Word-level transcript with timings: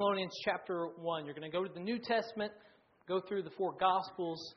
Thessalonians 0.00 0.38
chapter 0.44 0.90
1. 0.96 1.24
You're 1.24 1.34
going 1.34 1.50
to 1.50 1.56
go 1.56 1.64
to 1.64 1.74
the 1.74 1.80
New 1.80 1.98
Testament, 1.98 2.52
go 3.08 3.20
through 3.20 3.42
the 3.42 3.50
four 3.58 3.74
Gospels, 3.80 4.54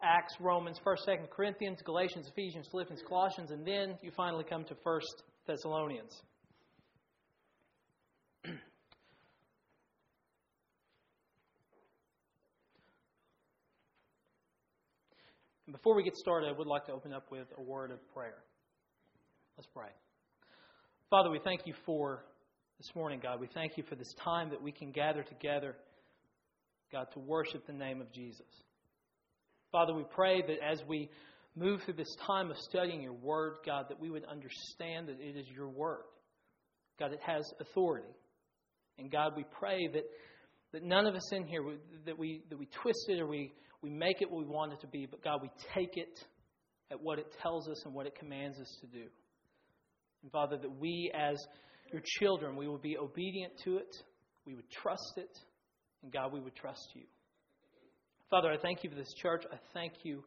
Acts, 0.00 0.32
Romans, 0.38 0.78
1st, 0.86 1.08
2nd 1.08 1.28
Corinthians, 1.30 1.80
Galatians, 1.84 2.28
Ephesians, 2.28 2.68
Philippians, 2.70 3.02
Colossians, 3.08 3.50
and 3.50 3.66
then 3.66 3.98
you 4.00 4.12
finally 4.16 4.44
come 4.48 4.62
to 4.66 4.76
1st 4.86 5.24
Thessalonians. 5.48 6.12
Before 15.72 15.96
we 15.96 16.04
get 16.04 16.14
started, 16.14 16.48
I 16.48 16.52
would 16.52 16.68
like 16.68 16.86
to 16.86 16.92
open 16.92 17.12
up 17.12 17.26
with 17.32 17.48
a 17.58 17.60
word 17.60 17.90
of 17.90 17.98
prayer. 18.14 18.44
Let's 19.56 19.66
pray. 19.74 19.88
Father, 21.10 21.30
we 21.30 21.40
thank 21.42 21.62
you 21.66 21.74
for 21.84 22.24
this 22.78 22.90
morning, 22.94 23.20
God. 23.22 23.40
We 23.40 23.46
thank 23.46 23.76
you 23.76 23.84
for 23.88 23.94
this 23.94 24.12
time 24.24 24.50
that 24.50 24.60
we 24.60 24.72
can 24.72 24.90
gather 24.90 25.22
together, 25.22 25.76
God, 26.90 27.06
to 27.14 27.20
worship 27.20 27.66
the 27.66 27.72
name 27.72 28.00
of 28.00 28.12
Jesus. 28.12 28.46
Father, 29.70 29.94
we 29.94 30.04
pray 30.14 30.42
that 30.42 30.58
as 30.64 30.82
we 30.88 31.08
move 31.56 31.82
through 31.82 31.94
this 31.94 32.14
time 32.26 32.50
of 32.50 32.56
studying 32.58 33.00
your 33.00 33.12
word, 33.12 33.54
God, 33.64 33.86
that 33.88 34.00
we 34.00 34.10
would 34.10 34.24
understand 34.24 35.08
that 35.08 35.20
it 35.20 35.36
is 35.36 35.46
your 35.54 35.68
word. 35.68 36.04
God, 36.98 37.12
it 37.12 37.20
has 37.24 37.44
authority. 37.60 38.12
And 38.98 39.10
God, 39.10 39.32
we 39.36 39.44
pray 39.58 39.88
that, 39.92 40.04
that 40.72 40.82
none 40.82 41.06
of 41.06 41.14
us 41.14 41.32
in 41.32 41.46
here, 41.46 41.62
that 42.06 42.18
we, 42.18 42.42
that 42.50 42.58
we 42.58 42.68
twist 42.82 43.06
it 43.08 43.20
or 43.20 43.26
we, 43.26 43.52
we 43.82 43.90
make 43.90 44.20
it 44.20 44.30
what 44.30 44.44
we 44.44 44.52
want 44.52 44.72
it 44.72 44.80
to 44.80 44.86
be, 44.88 45.06
but 45.06 45.22
God, 45.22 45.40
we 45.42 45.50
take 45.74 45.96
it 45.96 46.18
at 46.90 47.00
what 47.00 47.18
it 47.18 47.26
tells 47.42 47.68
us 47.68 47.82
and 47.84 47.94
what 47.94 48.06
it 48.06 48.16
commands 48.18 48.58
us 48.58 48.78
to 48.80 48.86
do. 48.86 49.06
And 50.22 50.30
Father, 50.32 50.56
that 50.56 50.80
we 50.80 51.10
as 51.14 51.36
your 51.92 52.02
children, 52.04 52.56
we 52.56 52.68
would 52.68 52.82
be 52.82 52.96
obedient 52.98 53.52
to 53.64 53.76
it, 53.76 53.96
we 54.46 54.54
would 54.54 54.70
trust 54.70 55.14
it, 55.16 55.38
and 56.02 56.12
God, 56.12 56.32
we 56.32 56.40
would 56.40 56.54
trust 56.54 56.88
you. 56.94 57.02
Father, 58.30 58.50
I 58.50 58.58
thank 58.58 58.82
you 58.82 58.90
for 58.90 58.96
this 58.96 59.12
church. 59.14 59.44
I 59.52 59.56
thank 59.72 59.92
you 60.02 60.24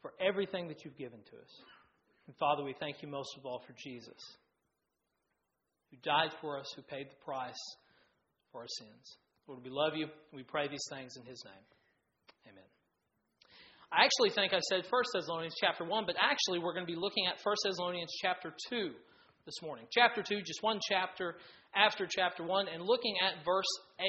for 0.00 0.12
everything 0.20 0.68
that 0.68 0.84
you've 0.84 0.96
given 0.96 1.20
to 1.30 1.36
us. 1.36 1.52
And 2.26 2.36
Father, 2.36 2.62
we 2.62 2.74
thank 2.78 3.02
you 3.02 3.08
most 3.08 3.36
of 3.36 3.44
all 3.44 3.62
for 3.66 3.74
Jesus, 3.76 4.18
who 5.90 5.96
died 6.02 6.30
for 6.40 6.58
us, 6.58 6.66
who 6.76 6.82
paid 6.82 7.08
the 7.08 7.24
price 7.24 7.58
for 8.50 8.62
our 8.62 8.68
sins. 8.78 9.16
Lord, 9.48 9.64
we 9.64 9.70
love 9.70 9.96
you. 9.96 10.06
We 10.32 10.42
pray 10.44 10.68
these 10.68 10.86
things 10.88 11.16
in 11.16 11.24
his 11.26 11.42
name. 11.44 11.64
Amen. 12.46 12.64
I 13.90 14.04
actually 14.04 14.30
think 14.30 14.54
I 14.54 14.60
said 14.60 14.86
1 14.88 15.02
Thessalonians 15.12 15.54
chapter 15.60 15.84
1, 15.84 16.04
but 16.06 16.16
actually 16.20 16.58
we're 16.58 16.74
going 16.74 16.86
to 16.86 16.92
be 16.92 16.98
looking 16.98 17.26
at 17.26 17.36
1 17.42 17.56
Thessalonians 17.64 18.12
chapter 18.22 18.54
2 18.70 18.92
this 19.44 19.60
morning. 19.60 19.86
Chapter 19.90 20.22
2, 20.22 20.42
just 20.42 20.62
one 20.62 20.78
chapter 20.88 21.34
after 21.74 22.06
chapter 22.08 22.44
1, 22.44 22.68
and 22.72 22.84
looking 22.84 23.16
at 23.20 23.44
verse 23.44 23.66
8. 23.98 24.06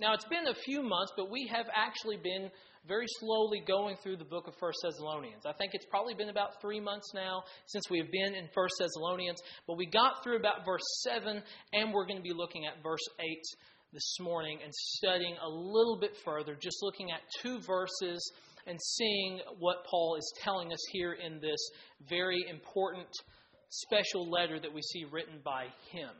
Now, 0.00 0.14
it's 0.14 0.26
been 0.26 0.46
a 0.46 0.54
few 0.54 0.82
months, 0.82 1.12
but 1.16 1.30
we 1.30 1.50
have 1.52 1.66
actually 1.74 2.18
been 2.22 2.50
very 2.86 3.06
slowly 3.18 3.62
going 3.66 3.96
through 4.02 4.16
the 4.16 4.24
book 4.24 4.46
of 4.46 4.54
1 4.58 4.72
Thessalonians. 4.84 5.44
I 5.44 5.52
think 5.54 5.72
it's 5.74 5.86
probably 5.90 6.14
been 6.14 6.30
about 6.30 6.60
three 6.60 6.80
months 6.80 7.10
now 7.14 7.42
since 7.66 7.90
we 7.90 7.98
have 7.98 8.10
been 8.12 8.34
in 8.34 8.48
1 8.54 8.68
Thessalonians, 8.78 9.40
but 9.66 9.76
we 9.76 9.86
got 9.86 10.22
through 10.22 10.36
about 10.36 10.64
verse 10.64 10.86
7, 11.02 11.42
and 11.72 11.92
we're 11.92 12.06
going 12.06 12.18
to 12.18 12.22
be 12.22 12.32
looking 12.32 12.66
at 12.66 12.82
verse 12.82 13.04
8 13.18 13.26
this 13.92 14.16
morning 14.20 14.60
and 14.62 14.72
studying 14.72 15.34
a 15.42 15.48
little 15.48 15.98
bit 16.00 16.16
further, 16.24 16.54
just 16.54 16.78
looking 16.82 17.10
at 17.10 17.20
two 17.42 17.58
verses 17.66 18.32
and 18.68 18.78
seeing 18.80 19.40
what 19.58 19.84
Paul 19.90 20.14
is 20.16 20.32
telling 20.44 20.72
us 20.72 20.80
here 20.92 21.14
in 21.14 21.40
this 21.40 21.58
very 22.08 22.44
important 22.48 23.08
special 23.70 24.28
letter 24.28 24.58
that 24.60 24.74
we 24.74 24.82
see 24.82 25.04
written 25.10 25.40
by 25.44 25.66
him. 25.90 26.10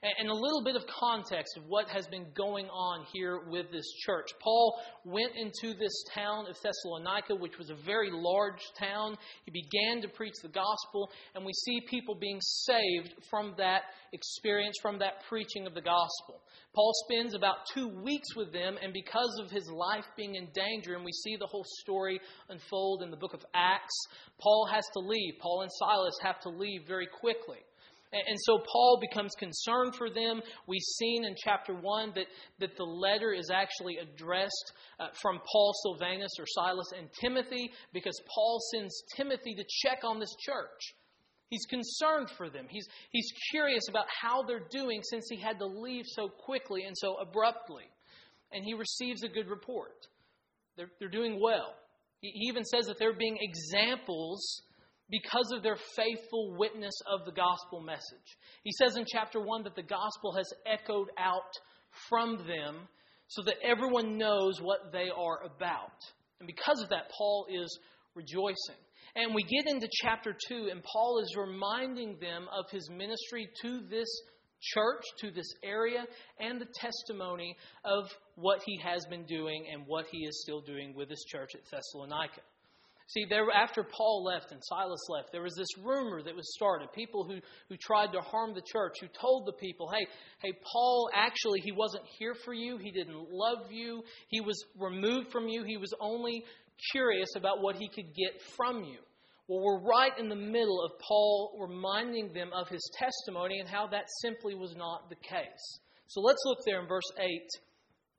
And 0.00 0.28
a 0.28 0.34
little 0.34 0.62
bit 0.62 0.76
of 0.76 0.84
context 0.86 1.56
of 1.56 1.64
what 1.66 1.88
has 1.88 2.06
been 2.06 2.26
going 2.36 2.66
on 2.66 3.04
here 3.12 3.40
with 3.48 3.72
this 3.72 3.90
church. 4.06 4.26
Paul 4.40 4.80
went 5.04 5.32
into 5.34 5.76
this 5.76 6.04
town 6.14 6.46
of 6.48 6.56
Thessalonica, 6.62 7.34
which 7.34 7.58
was 7.58 7.70
a 7.70 7.74
very 7.74 8.10
large 8.12 8.62
town. 8.78 9.16
He 9.44 9.50
began 9.50 10.00
to 10.02 10.08
preach 10.08 10.34
the 10.40 10.48
gospel, 10.48 11.10
and 11.34 11.44
we 11.44 11.52
see 11.52 11.80
people 11.88 12.14
being 12.14 12.40
saved 12.40 13.12
from 13.28 13.54
that 13.58 13.82
experience, 14.12 14.76
from 14.80 15.00
that 15.00 15.24
preaching 15.28 15.66
of 15.66 15.74
the 15.74 15.80
gospel. 15.80 16.42
Paul 16.74 16.92
spends 17.08 17.34
about 17.34 17.66
two 17.74 17.88
weeks 17.88 18.36
with 18.36 18.52
them, 18.52 18.76
and 18.80 18.92
because 18.92 19.40
of 19.42 19.50
his 19.50 19.68
life 19.68 20.04
being 20.16 20.36
in 20.36 20.46
danger, 20.54 20.94
and 20.94 21.04
we 21.04 21.12
see 21.12 21.36
the 21.36 21.46
whole 21.46 21.66
story 21.80 22.20
unfold 22.48 23.02
in 23.02 23.10
the 23.10 23.16
book 23.16 23.34
of 23.34 23.44
Acts, 23.52 24.06
Paul 24.38 24.68
has 24.72 24.84
to 24.92 25.00
leave. 25.00 25.34
Paul 25.40 25.62
and 25.62 25.70
Silas 25.72 26.18
have 26.22 26.38
to 26.42 26.50
leave 26.50 26.82
very 26.86 27.08
quickly. 27.08 27.58
And 28.12 28.38
so 28.40 28.58
Paul 28.58 28.98
becomes 29.00 29.34
concerned 29.38 29.94
for 29.94 30.08
them. 30.08 30.40
We've 30.66 30.80
seen 30.80 31.24
in 31.24 31.34
chapter 31.36 31.74
1 31.74 32.12
that, 32.14 32.26
that 32.58 32.76
the 32.76 32.84
letter 32.84 33.32
is 33.34 33.50
actually 33.50 33.98
addressed 33.98 34.72
uh, 34.98 35.08
from 35.20 35.40
Paul, 35.52 35.74
Silvanus, 35.82 36.32
or 36.38 36.46
Silas, 36.46 36.92
and 36.96 37.08
Timothy 37.20 37.70
because 37.92 38.18
Paul 38.34 38.60
sends 38.72 39.02
Timothy 39.14 39.54
to 39.56 39.64
check 39.82 40.04
on 40.04 40.20
this 40.20 40.34
church. 40.40 40.94
He's 41.50 41.66
concerned 41.66 42.28
for 42.36 42.48
them. 42.48 42.66
He's, 42.68 42.86
he's 43.10 43.30
curious 43.50 43.88
about 43.88 44.06
how 44.08 44.42
they're 44.42 44.68
doing 44.70 45.02
since 45.02 45.26
he 45.30 45.36
had 45.40 45.58
to 45.58 45.66
leave 45.66 46.04
so 46.06 46.28
quickly 46.28 46.84
and 46.84 46.96
so 46.96 47.16
abruptly. 47.16 47.84
And 48.52 48.64
he 48.64 48.74
receives 48.74 49.22
a 49.22 49.28
good 49.28 49.48
report. 49.48 50.06
They're, 50.76 50.90
they're 50.98 51.08
doing 51.08 51.40
well. 51.42 51.74
He 52.20 52.48
even 52.48 52.64
says 52.64 52.86
that 52.86 52.98
they're 52.98 53.16
being 53.16 53.38
examples 53.40 54.62
because 55.10 55.52
of 55.52 55.62
their 55.62 55.78
faithful 55.96 56.54
witness 56.58 56.94
of 57.10 57.24
the 57.24 57.32
gospel 57.32 57.80
message. 57.80 58.36
He 58.62 58.72
says 58.72 58.96
in 58.96 59.04
chapter 59.10 59.40
1 59.40 59.64
that 59.64 59.76
the 59.76 59.82
gospel 59.82 60.34
has 60.36 60.52
echoed 60.66 61.08
out 61.18 61.50
from 62.08 62.38
them 62.46 62.88
so 63.28 63.42
that 63.42 63.56
everyone 63.62 64.18
knows 64.18 64.60
what 64.60 64.92
they 64.92 65.08
are 65.14 65.44
about. 65.44 65.92
And 66.40 66.46
because 66.46 66.82
of 66.82 66.90
that, 66.90 67.10
Paul 67.16 67.46
is 67.50 67.78
rejoicing. 68.14 68.80
And 69.16 69.34
we 69.34 69.42
get 69.42 69.66
into 69.66 69.88
chapter 70.02 70.36
2, 70.48 70.68
and 70.70 70.82
Paul 70.82 71.20
is 71.22 71.34
reminding 71.36 72.18
them 72.20 72.46
of 72.56 72.70
his 72.70 72.88
ministry 72.90 73.48
to 73.62 73.80
this 73.90 74.08
church, 74.60 75.02
to 75.20 75.30
this 75.30 75.52
area, 75.64 76.04
and 76.40 76.60
the 76.60 76.68
testimony 76.74 77.56
of 77.84 78.04
what 78.34 78.60
he 78.64 78.78
has 78.82 79.04
been 79.08 79.24
doing 79.26 79.66
and 79.72 79.84
what 79.86 80.06
he 80.10 80.18
is 80.18 80.42
still 80.42 80.60
doing 80.60 80.94
with 80.94 81.08
his 81.08 81.24
church 81.30 81.50
at 81.54 81.62
Thessalonica. 81.70 82.40
See, 83.08 83.24
there, 83.28 83.46
after 83.50 83.82
Paul 83.82 84.22
left 84.22 84.52
and 84.52 84.60
Silas 84.62 85.00
left, 85.08 85.32
there 85.32 85.42
was 85.42 85.54
this 85.56 85.78
rumor 85.82 86.22
that 86.22 86.36
was 86.36 86.54
started. 86.54 86.92
People 86.92 87.24
who, 87.24 87.40
who 87.70 87.76
tried 87.78 88.12
to 88.12 88.20
harm 88.20 88.52
the 88.52 88.62
church, 88.70 88.96
who 89.00 89.08
told 89.18 89.46
the 89.46 89.54
people, 89.54 89.90
hey, 89.90 90.06
hey, 90.42 90.52
Paul 90.72 91.08
actually, 91.14 91.60
he 91.60 91.72
wasn't 91.72 92.04
here 92.18 92.34
for 92.44 92.52
you. 92.52 92.76
He 92.76 92.90
didn't 92.90 93.16
love 93.30 93.72
you. 93.72 94.02
He 94.28 94.42
was 94.42 94.62
removed 94.78 95.32
from 95.32 95.48
you. 95.48 95.64
He 95.64 95.78
was 95.78 95.94
only 96.00 96.44
curious 96.92 97.30
about 97.34 97.62
what 97.62 97.76
he 97.76 97.88
could 97.88 98.14
get 98.14 98.42
from 98.56 98.84
you. 98.84 98.98
Well, 99.48 99.64
we're 99.64 99.80
right 99.80 100.12
in 100.18 100.28
the 100.28 100.36
middle 100.36 100.84
of 100.84 100.92
Paul 101.00 101.56
reminding 101.58 102.34
them 102.34 102.50
of 102.52 102.68
his 102.68 102.90
testimony 102.98 103.58
and 103.58 103.68
how 103.68 103.86
that 103.86 104.04
simply 104.20 104.54
was 104.54 104.74
not 104.76 105.08
the 105.08 105.16
case. 105.16 105.80
So 106.08 106.20
let's 106.20 106.42
look 106.44 106.58
there 106.66 106.82
in 106.82 106.86
verse 106.86 107.10
8 107.18 107.26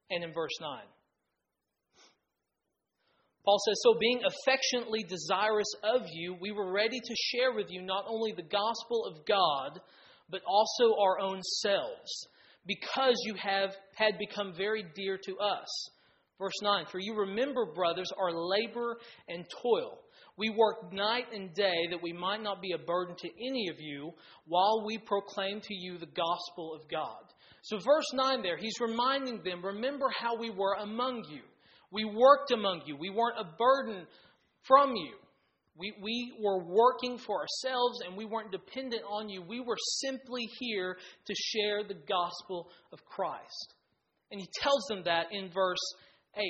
and 0.09 0.23
in 0.23 0.33
verse 0.33 0.57
9. 0.59 0.79
Paul 3.45 3.57
says, 3.65 3.79
So 3.83 3.97
being 3.99 4.21
affectionately 4.25 5.03
desirous 5.03 5.71
of 5.83 6.01
you, 6.13 6.35
we 6.39 6.51
were 6.51 6.71
ready 6.71 6.99
to 6.99 7.15
share 7.15 7.53
with 7.53 7.67
you 7.69 7.81
not 7.81 8.05
only 8.07 8.31
the 8.31 8.43
gospel 8.43 9.05
of 9.05 9.25
God, 9.25 9.79
but 10.29 10.41
also 10.45 10.95
our 10.99 11.19
own 11.19 11.41
selves, 11.41 12.27
because 12.67 13.15
you 13.25 13.35
have 13.35 13.75
had 13.95 14.17
become 14.19 14.53
very 14.55 14.85
dear 14.95 15.17
to 15.17 15.37
us. 15.39 15.89
Verse 16.37 16.61
9 16.61 16.85
For 16.91 16.99
you 16.99 17.15
remember, 17.15 17.65
brothers, 17.65 18.11
our 18.17 18.31
labor 18.31 18.97
and 19.27 19.45
toil. 19.61 19.99
We 20.37 20.49
worked 20.49 20.93
night 20.93 21.25
and 21.33 21.53
day 21.53 21.87
that 21.89 22.01
we 22.01 22.13
might 22.13 22.41
not 22.41 22.61
be 22.61 22.71
a 22.71 22.77
burden 22.77 23.13
to 23.17 23.27
any 23.45 23.67
of 23.67 23.75
you 23.79 24.13
while 24.47 24.85
we 24.85 24.97
proclaim 24.97 25.59
to 25.59 25.73
you 25.73 25.97
the 25.97 26.05
gospel 26.05 26.73
of 26.73 26.89
God. 26.89 27.23
So, 27.61 27.77
verse 27.77 28.05
9 28.13 28.41
there, 28.41 28.55
he's 28.55 28.79
reminding 28.79 29.41
them, 29.43 29.65
Remember 29.65 30.07
how 30.17 30.37
we 30.37 30.49
were 30.49 30.75
among 30.75 31.25
you. 31.29 31.41
We 31.91 32.05
worked 32.05 32.51
among 32.51 32.83
you. 32.85 32.95
We 32.97 33.09
weren't 33.09 33.39
a 33.39 33.55
burden 33.57 34.05
from 34.63 34.95
you. 34.95 35.13
We, 35.77 35.93
we 36.01 36.33
were 36.41 36.63
working 36.63 37.17
for 37.17 37.39
ourselves 37.39 38.01
and 38.05 38.17
we 38.17 38.25
weren't 38.25 38.51
dependent 38.51 39.03
on 39.09 39.29
you. 39.29 39.41
We 39.41 39.61
were 39.61 39.77
simply 40.01 40.43
here 40.59 40.97
to 41.25 41.33
share 41.35 41.83
the 41.83 41.95
gospel 42.07 42.69
of 42.91 43.03
Christ. 43.05 43.73
And 44.29 44.41
he 44.41 44.47
tells 44.61 44.85
them 44.89 45.03
that 45.05 45.27
in 45.31 45.49
verse 45.49 45.79
8. 46.35 46.43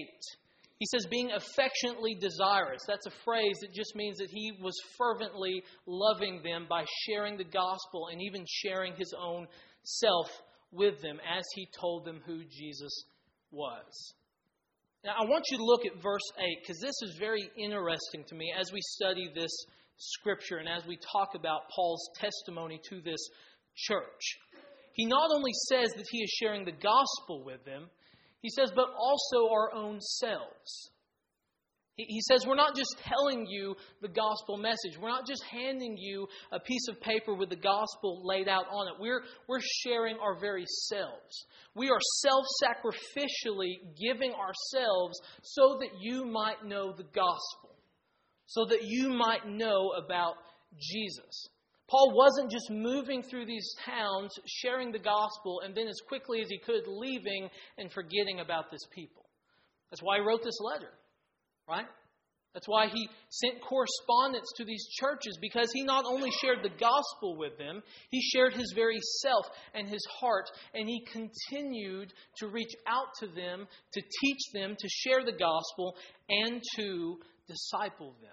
He 0.79 0.85
says, 0.85 1.05
being 1.11 1.29
affectionately 1.31 2.15
desirous. 2.15 2.81
That's 2.87 3.05
a 3.05 3.23
phrase 3.25 3.57
that 3.61 3.73
just 3.73 3.95
means 3.95 4.17
that 4.17 4.29
he 4.29 4.53
was 4.61 4.73
fervently 4.97 5.61
loving 5.85 6.41
them 6.41 6.67
by 6.69 6.85
sharing 7.05 7.37
the 7.37 7.43
gospel 7.43 8.07
and 8.11 8.21
even 8.21 8.45
sharing 8.47 8.95
his 8.95 9.13
own 9.21 9.47
self 9.83 10.27
with 10.71 11.01
them 11.01 11.19
as 11.19 11.43
he 11.53 11.67
told 11.79 12.05
them 12.05 12.21
who 12.25 12.43
Jesus 12.45 13.03
was. 13.51 14.13
Now, 15.03 15.13
I 15.17 15.23
want 15.23 15.45
you 15.49 15.57
to 15.57 15.63
look 15.63 15.85
at 15.85 16.01
verse 16.03 16.27
8 16.37 16.57
because 16.61 16.81
this 16.81 17.01
is 17.01 17.15
very 17.17 17.49
interesting 17.57 18.25
to 18.27 18.35
me 18.35 18.53
as 18.57 18.73
we 18.73 18.81
study 18.81 19.29
this 19.33 19.51
scripture 19.95 20.57
and 20.57 20.67
as 20.67 20.85
we 20.85 20.97
talk 20.97 21.35
about 21.35 21.69
Paul's 21.73 22.09
testimony 22.15 22.81
to 22.89 22.99
this 23.01 23.21
church. 23.75 24.37
he 24.93 25.05
not 25.05 25.31
only 25.31 25.53
says 25.69 25.93
that 25.93 26.05
he 26.11 26.21
is 26.21 26.29
sharing 26.29 26.65
the 26.65 26.73
gospel 26.73 27.45
with 27.45 27.63
them, 27.63 27.89
he 28.41 28.49
says, 28.49 28.71
but 28.75 28.87
also 28.97 29.49
our 29.49 29.73
own 29.73 30.01
selves. 30.01 30.91
He 32.07 32.21
says, 32.21 32.45
We're 32.45 32.55
not 32.55 32.75
just 32.75 32.95
telling 33.03 33.45
you 33.45 33.75
the 34.01 34.07
gospel 34.07 34.57
message. 34.57 34.97
We're 34.99 35.09
not 35.09 35.27
just 35.27 35.43
handing 35.43 35.97
you 35.97 36.27
a 36.51 36.59
piece 36.59 36.87
of 36.89 37.01
paper 37.01 37.33
with 37.33 37.49
the 37.49 37.57
gospel 37.57 38.21
laid 38.23 38.47
out 38.47 38.65
on 38.71 38.87
it. 38.87 38.93
We're, 38.99 39.21
we're 39.47 39.59
sharing 39.83 40.17
our 40.17 40.39
very 40.39 40.65
selves. 40.87 41.45
We 41.75 41.89
are 41.89 41.99
self 42.21 42.45
sacrificially 42.63 43.79
giving 44.01 44.31
ourselves 44.31 45.19
so 45.41 45.79
that 45.79 45.99
you 45.99 46.25
might 46.25 46.63
know 46.65 46.93
the 46.95 47.03
gospel, 47.03 47.75
so 48.45 48.65
that 48.65 48.83
you 48.83 49.09
might 49.09 49.47
know 49.47 49.91
about 49.97 50.35
Jesus. 50.79 51.49
Paul 51.89 52.13
wasn't 52.15 52.51
just 52.51 52.69
moving 52.69 53.23
through 53.23 53.47
these 53.47 53.73
towns, 53.83 54.31
sharing 54.45 54.91
the 54.91 54.99
gospel, 54.99 55.61
and 55.65 55.75
then 55.75 55.87
as 55.87 55.99
quickly 56.07 56.39
as 56.41 56.47
he 56.47 56.59
could, 56.59 56.83
leaving 56.87 57.49
and 57.79 57.91
forgetting 57.91 58.39
about 58.39 58.69
this 58.69 58.85
people. 58.93 59.25
That's 59.89 60.03
why 60.03 60.17
he 60.17 60.23
wrote 60.25 60.43
this 60.43 60.59
letter 60.61 60.91
right? 61.69 61.85
That's 62.53 62.67
why 62.67 62.87
he 62.87 63.07
sent 63.29 63.61
correspondence 63.61 64.51
to 64.57 64.65
these 64.65 64.87
churches 64.99 65.37
because 65.39 65.69
he 65.71 65.83
not 65.83 66.05
only 66.05 66.31
shared 66.41 66.63
the 66.63 66.69
gospel 66.69 67.37
with 67.37 67.57
them, 67.59 67.83
he 68.09 68.21
shared 68.21 68.53
his 68.53 68.73
very 68.75 68.99
self 69.21 69.45
and 69.75 69.87
his 69.87 70.05
heart, 70.19 70.49
and 70.73 70.89
he 70.89 71.05
continued 71.11 72.11
to 72.37 72.47
reach 72.47 72.73
out 72.87 73.07
to 73.19 73.27
them, 73.27 73.67
to 73.93 74.01
teach 74.01 74.39
them, 74.53 74.75
to 74.79 74.89
share 74.89 75.23
the 75.23 75.37
gospel, 75.37 75.95
and 76.27 76.61
to 76.75 77.19
disciple 77.47 78.15
them. 78.19 78.31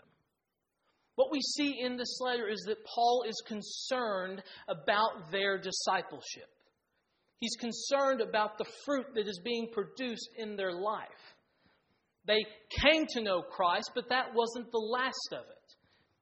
What 1.16 1.30
we 1.30 1.40
see 1.40 1.80
in 1.80 1.96
this 1.96 2.18
letter 2.20 2.48
is 2.48 2.62
that 2.66 2.84
Paul 2.84 3.24
is 3.28 3.42
concerned 3.46 4.42
about 4.68 5.30
their 5.30 5.58
discipleship. 5.58 6.48
He's 7.38 7.56
concerned 7.60 8.22
about 8.22 8.56
the 8.56 8.66
fruit 8.84 9.06
that 9.14 9.28
is 9.28 9.40
being 9.44 9.68
produced 9.72 10.30
in 10.38 10.56
their 10.56 10.72
life. 10.72 11.35
They 12.26 12.44
came 12.82 13.06
to 13.10 13.22
know 13.22 13.42
Christ, 13.42 13.92
but 13.94 14.08
that 14.08 14.34
wasn't 14.34 14.70
the 14.70 14.78
last 14.78 15.28
of 15.32 15.44
it. 15.48 15.74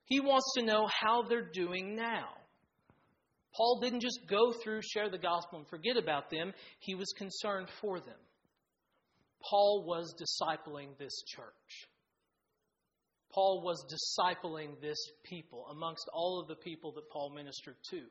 He 0.05 0.21
wants 0.21 0.53
to 0.57 0.65
know 0.65 0.87
how 0.87 1.23
they're 1.23 1.51
doing 1.51 1.97
now. 1.97 2.29
Paul 3.57 3.81
didn't 3.81 4.01
just 4.03 4.21
go 4.29 4.53
through, 4.53 4.81
share 4.83 5.09
the 5.09 5.19
gospel, 5.19 5.61
and 5.61 5.69
forget 5.69 5.97
about 5.97 6.31
them. 6.31 6.53
He 6.81 6.95
was 6.95 7.13
concerned 7.17 7.69
for 7.81 8.01
them. 8.01 8.19
Paul 9.49 9.85
was 9.87 10.15
discipling 10.15 10.99
this 10.99 11.23
church. 11.27 11.89
Paul 13.33 13.63
was 13.65 13.85
discipling 13.87 14.81
this 14.81 14.99
people 15.25 15.67
amongst 15.71 16.09
all 16.13 16.41
of 16.41 16.49
the 16.49 16.57
people 16.57 16.93
that 16.93 17.09
Paul 17.11 17.31
ministered 17.35 17.77
to. 17.91 18.03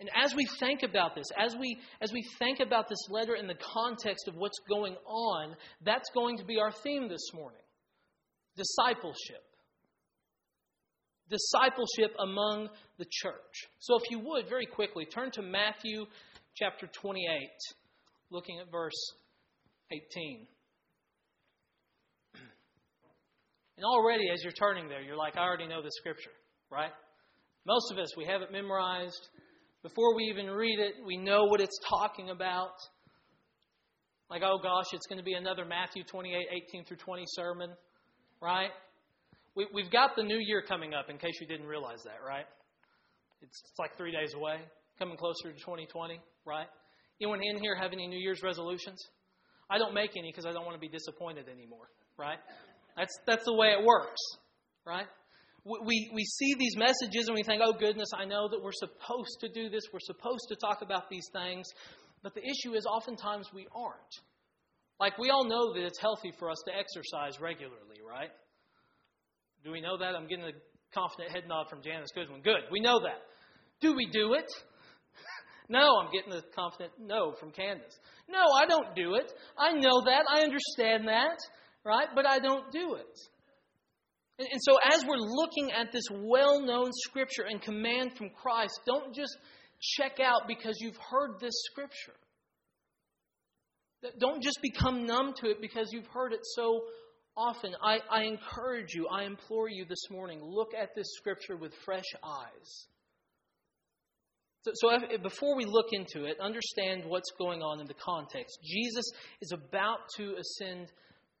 And 0.00 0.10
as 0.14 0.34
we 0.34 0.46
think 0.58 0.82
about 0.82 1.14
this, 1.14 1.26
as 1.38 1.56
we, 1.56 1.78
as 2.00 2.12
we 2.12 2.24
think 2.38 2.60
about 2.60 2.88
this 2.88 2.98
letter 3.10 3.36
in 3.36 3.46
the 3.46 3.54
context 3.54 4.26
of 4.26 4.34
what's 4.34 4.58
going 4.68 4.96
on, 5.06 5.54
that's 5.84 6.10
going 6.12 6.38
to 6.38 6.44
be 6.44 6.58
our 6.58 6.72
theme 6.72 7.08
this 7.08 7.30
morning 7.32 7.60
discipleship. 8.56 9.42
Discipleship 11.30 12.14
among 12.18 12.68
the 12.98 13.06
church. 13.10 13.68
So, 13.80 13.96
if 13.96 14.10
you 14.10 14.20
would, 14.20 14.48
very 14.48 14.66
quickly, 14.66 15.06
turn 15.06 15.30
to 15.32 15.42
Matthew 15.42 16.04
chapter 16.54 16.86
28, 16.86 17.48
looking 18.30 18.58
at 18.60 18.70
verse 18.70 19.12
18. 19.90 20.46
And 23.76 23.84
already, 23.84 24.30
as 24.32 24.40
you're 24.44 24.52
turning 24.52 24.88
there, 24.88 25.00
you're 25.00 25.16
like, 25.16 25.36
I 25.36 25.40
already 25.40 25.66
know 25.66 25.82
the 25.82 25.90
scripture, 25.98 26.30
right? 26.70 26.92
Most 27.66 27.90
of 27.90 27.98
us, 27.98 28.16
we 28.16 28.24
have 28.26 28.40
it 28.42 28.52
memorized. 28.52 29.28
Before 29.84 30.16
we 30.16 30.24
even 30.24 30.46
read 30.46 30.78
it, 30.78 30.94
we 31.04 31.18
know 31.18 31.44
what 31.44 31.60
it's 31.60 31.78
talking 31.90 32.30
about. 32.30 32.72
Like, 34.30 34.40
oh 34.42 34.58
gosh, 34.62 34.86
it's 34.94 35.06
going 35.06 35.18
to 35.18 35.24
be 35.24 35.34
another 35.34 35.66
Matthew 35.66 36.02
28, 36.04 36.46
18 36.70 36.84
through 36.86 36.96
20 36.96 37.24
sermon, 37.26 37.68
right? 38.40 38.70
We, 39.54 39.66
have 39.82 39.92
got 39.92 40.16
the 40.16 40.22
new 40.22 40.38
year 40.40 40.62
coming 40.66 40.94
up, 40.94 41.10
in 41.10 41.18
case 41.18 41.34
you 41.38 41.46
didn't 41.46 41.66
realize 41.66 42.02
that, 42.04 42.24
right? 42.26 42.46
It's, 43.42 43.60
it's 43.70 43.78
like 43.78 43.94
three 43.98 44.10
days 44.10 44.32
away, 44.34 44.56
coming 44.98 45.18
closer 45.18 45.52
to 45.52 45.60
2020, 45.60 46.18
right? 46.46 46.66
Anyone 47.20 47.40
in 47.44 47.60
here 47.60 47.76
have 47.76 47.92
any 47.92 48.06
New 48.06 48.18
Year's 48.18 48.42
resolutions? 48.42 48.98
I 49.68 49.76
don't 49.76 49.92
make 49.92 50.12
any 50.16 50.32
because 50.32 50.46
I 50.46 50.52
don't 50.52 50.64
want 50.64 50.76
to 50.76 50.80
be 50.80 50.88
disappointed 50.88 51.44
anymore, 51.46 51.90
right? 52.18 52.38
That's, 52.96 53.14
that's 53.26 53.44
the 53.44 53.54
way 53.54 53.68
it 53.78 53.84
works, 53.84 54.20
right? 54.86 55.06
We, 55.64 56.10
we 56.12 56.24
see 56.24 56.54
these 56.58 56.76
messages 56.76 57.26
and 57.26 57.34
we 57.34 57.42
think, 57.42 57.62
oh, 57.64 57.72
goodness, 57.72 58.10
I 58.14 58.26
know 58.26 58.48
that 58.48 58.62
we're 58.62 58.72
supposed 58.72 59.40
to 59.40 59.48
do 59.48 59.70
this, 59.70 59.82
we're 59.92 60.00
supposed 60.00 60.44
to 60.48 60.56
talk 60.56 60.82
about 60.82 61.08
these 61.08 61.26
things. 61.32 61.66
But 62.22 62.34
the 62.34 62.42
issue 62.42 62.74
is 62.74 62.84
oftentimes 62.86 63.48
we 63.54 63.66
aren't. 63.74 64.14
Like, 65.00 65.18
we 65.18 65.30
all 65.30 65.44
know 65.44 65.74
that 65.74 65.84
it's 65.84 65.98
healthy 65.98 66.32
for 66.38 66.50
us 66.50 66.62
to 66.66 66.72
exercise 66.72 67.40
regularly, 67.40 68.00
right? 68.06 68.30
Do 69.64 69.72
we 69.72 69.80
know 69.80 69.96
that? 69.98 70.14
I'm 70.14 70.28
getting 70.28 70.44
a 70.44 70.52
confident 70.94 71.32
head 71.32 71.44
nod 71.48 71.66
from 71.68 71.82
Janice 71.82 72.10
Goodwin. 72.14 72.42
Good, 72.42 72.68
we 72.70 72.80
know 72.80 73.00
that. 73.00 73.22
Do 73.80 73.94
we 73.94 74.06
do 74.12 74.34
it? 74.34 74.50
no, 75.68 75.98
I'm 75.98 76.12
getting 76.12 76.32
a 76.32 76.42
confident 76.54 76.92
no 77.00 77.34
from 77.40 77.50
Candace. 77.50 77.98
No, 78.28 78.40
I 78.54 78.66
don't 78.66 78.94
do 78.94 79.14
it. 79.14 79.32
I 79.58 79.72
know 79.72 80.02
that. 80.04 80.24
I 80.30 80.42
understand 80.42 81.08
that, 81.08 81.38
right? 81.84 82.08
But 82.14 82.26
I 82.26 82.38
don't 82.38 82.70
do 82.70 82.94
it. 82.94 83.18
And 84.38 84.60
so, 84.60 84.76
as 84.92 85.04
we're 85.04 85.16
looking 85.16 85.70
at 85.72 85.92
this 85.92 86.04
well 86.10 86.60
known 86.60 86.90
scripture 86.92 87.44
and 87.48 87.62
command 87.62 88.16
from 88.16 88.30
Christ, 88.30 88.80
don't 88.84 89.14
just 89.14 89.36
check 89.80 90.18
out 90.20 90.48
because 90.48 90.78
you've 90.80 90.98
heard 91.10 91.38
this 91.40 91.54
scripture. 91.70 92.14
Don't 94.18 94.42
just 94.42 94.58
become 94.60 95.06
numb 95.06 95.34
to 95.40 95.50
it 95.50 95.60
because 95.60 95.90
you've 95.92 96.08
heard 96.08 96.32
it 96.32 96.40
so 96.42 96.82
often. 97.36 97.74
I, 97.82 97.98
I 98.10 98.22
encourage 98.24 98.92
you, 98.94 99.06
I 99.08 99.24
implore 99.24 99.68
you 99.68 99.84
this 99.88 100.10
morning 100.10 100.40
look 100.42 100.72
at 100.74 100.90
this 100.94 101.06
scripture 101.16 101.56
with 101.56 101.72
fresh 101.84 102.04
eyes. 102.22 102.86
So, 104.62 104.72
so 104.74 104.90
if, 104.94 105.22
before 105.22 105.56
we 105.56 105.64
look 105.64 105.88
into 105.92 106.24
it, 106.24 106.38
understand 106.40 107.04
what's 107.06 107.30
going 107.38 107.62
on 107.62 107.80
in 107.80 107.86
the 107.86 107.94
context. 107.94 108.58
Jesus 108.64 109.04
is 109.40 109.52
about 109.52 110.00
to 110.16 110.36
ascend 110.36 110.90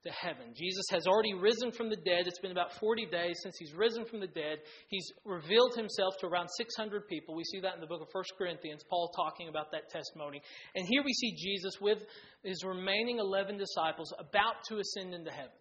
to 0.04 0.10
heaven. 0.12 0.52
Jesus 0.54 0.84
has 0.90 1.06
already 1.06 1.34
risen 1.34 1.72
from 1.72 1.88
the 1.88 1.96
dead. 1.96 2.26
It's 2.26 2.38
been 2.38 2.52
about 2.52 2.72
40 2.78 3.06
days 3.06 3.36
since 3.42 3.56
he's 3.58 3.72
risen 3.74 4.04
from 4.04 4.20
the 4.20 4.26
dead. 4.26 4.58
He's 4.88 5.10
revealed 5.24 5.74
himself 5.74 6.14
to 6.20 6.26
around 6.26 6.48
600 6.56 7.08
people. 7.08 7.34
We 7.34 7.44
see 7.44 7.60
that 7.60 7.74
in 7.74 7.80
the 7.80 7.86
book 7.86 8.02
of 8.02 8.08
1 8.12 8.24
Corinthians, 8.36 8.82
Paul 8.88 9.10
talking 9.16 9.48
about 9.48 9.72
that 9.72 9.88
testimony. 9.90 10.42
And 10.74 10.86
here 10.86 11.02
we 11.04 11.12
see 11.12 11.34
Jesus 11.36 11.80
with 11.80 11.98
his 12.42 12.62
remaining 12.64 13.18
11 13.18 13.56
disciples 13.56 14.12
about 14.18 14.56
to 14.68 14.78
ascend 14.78 15.14
into 15.14 15.30
heaven. 15.30 15.56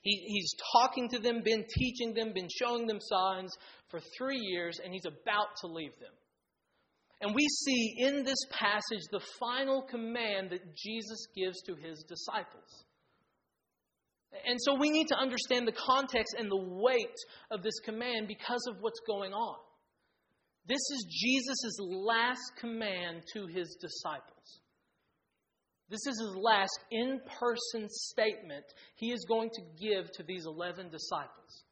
He, 0.00 0.24
he's 0.26 0.54
talking 0.72 1.08
to 1.10 1.18
them, 1.18 1.42
been 1.42 1.64
teaching 1.68 2.14
them, 2.14 2.32
been 2.32 2.48
showing 2.62 2.86
them 2.86 3.00
signs 3.00 3.52
for 3.90 4.00
three 4.16 4.40
years, 4.40 4.78
and 4.82 4.92
he's 4.92 5.04
about 5.04 5.48
to 5.60 5.66
leave 5.66 5.98
them. 6.00 6.12
And 7.20 7.34
we 7.34 7.46
see 7.48 7.96
in 7.98 8.24
this 8.24 8.38
passage 8.50 9.02
the 9.10 9.24
final 9.40 9.82
command 9.82 10.50
that 10.50 10.76
Jesus 10.76 11.26
gives 11.34 11.60
to 11.62 11.74
his 11.74 12.04
disciples. 12.08 12.85
And 14.46 14.58
so 14.60 14.74
we 14.74 14.90
need 14.90 15.08
to 15.08 15.16
understand 15.16 15.66
the 15.66 15.72
context 15.72 16.34
and 16.38 16.50
the 16.50 16.56
weight 16.56 17.16
of 17.50 17.62
this 17.62 17.78
command 17.84 18.28
because 18.28 18.64
of 18.68 18.76
what's 18.80 19.00
going 19.06 19.32
on. 19.32 19.56
This 20.66 20.82
is 20.90 21.06
Jesus' 21.08 21.78
last 21.80 22.52
command 22.58 23.22
to 23.34 23.46
his 23.46 23.76
disciples. 23.80 24.60
This 25.88 26.04
is 26.06 26.18
his 26.18 26.36
last 26.36 26.78
in 26.90 27.20
person 27.38 27.88
statement 27.88 28.64
he 28.96 29.12
is 29.12 29.24
going 29.28 29.50
to 29.50 29.62
give 29.80 30.10
to 30.12 30.24
these 30.24 30.44
11 30.44 30.90
disciples. 30.90 31.64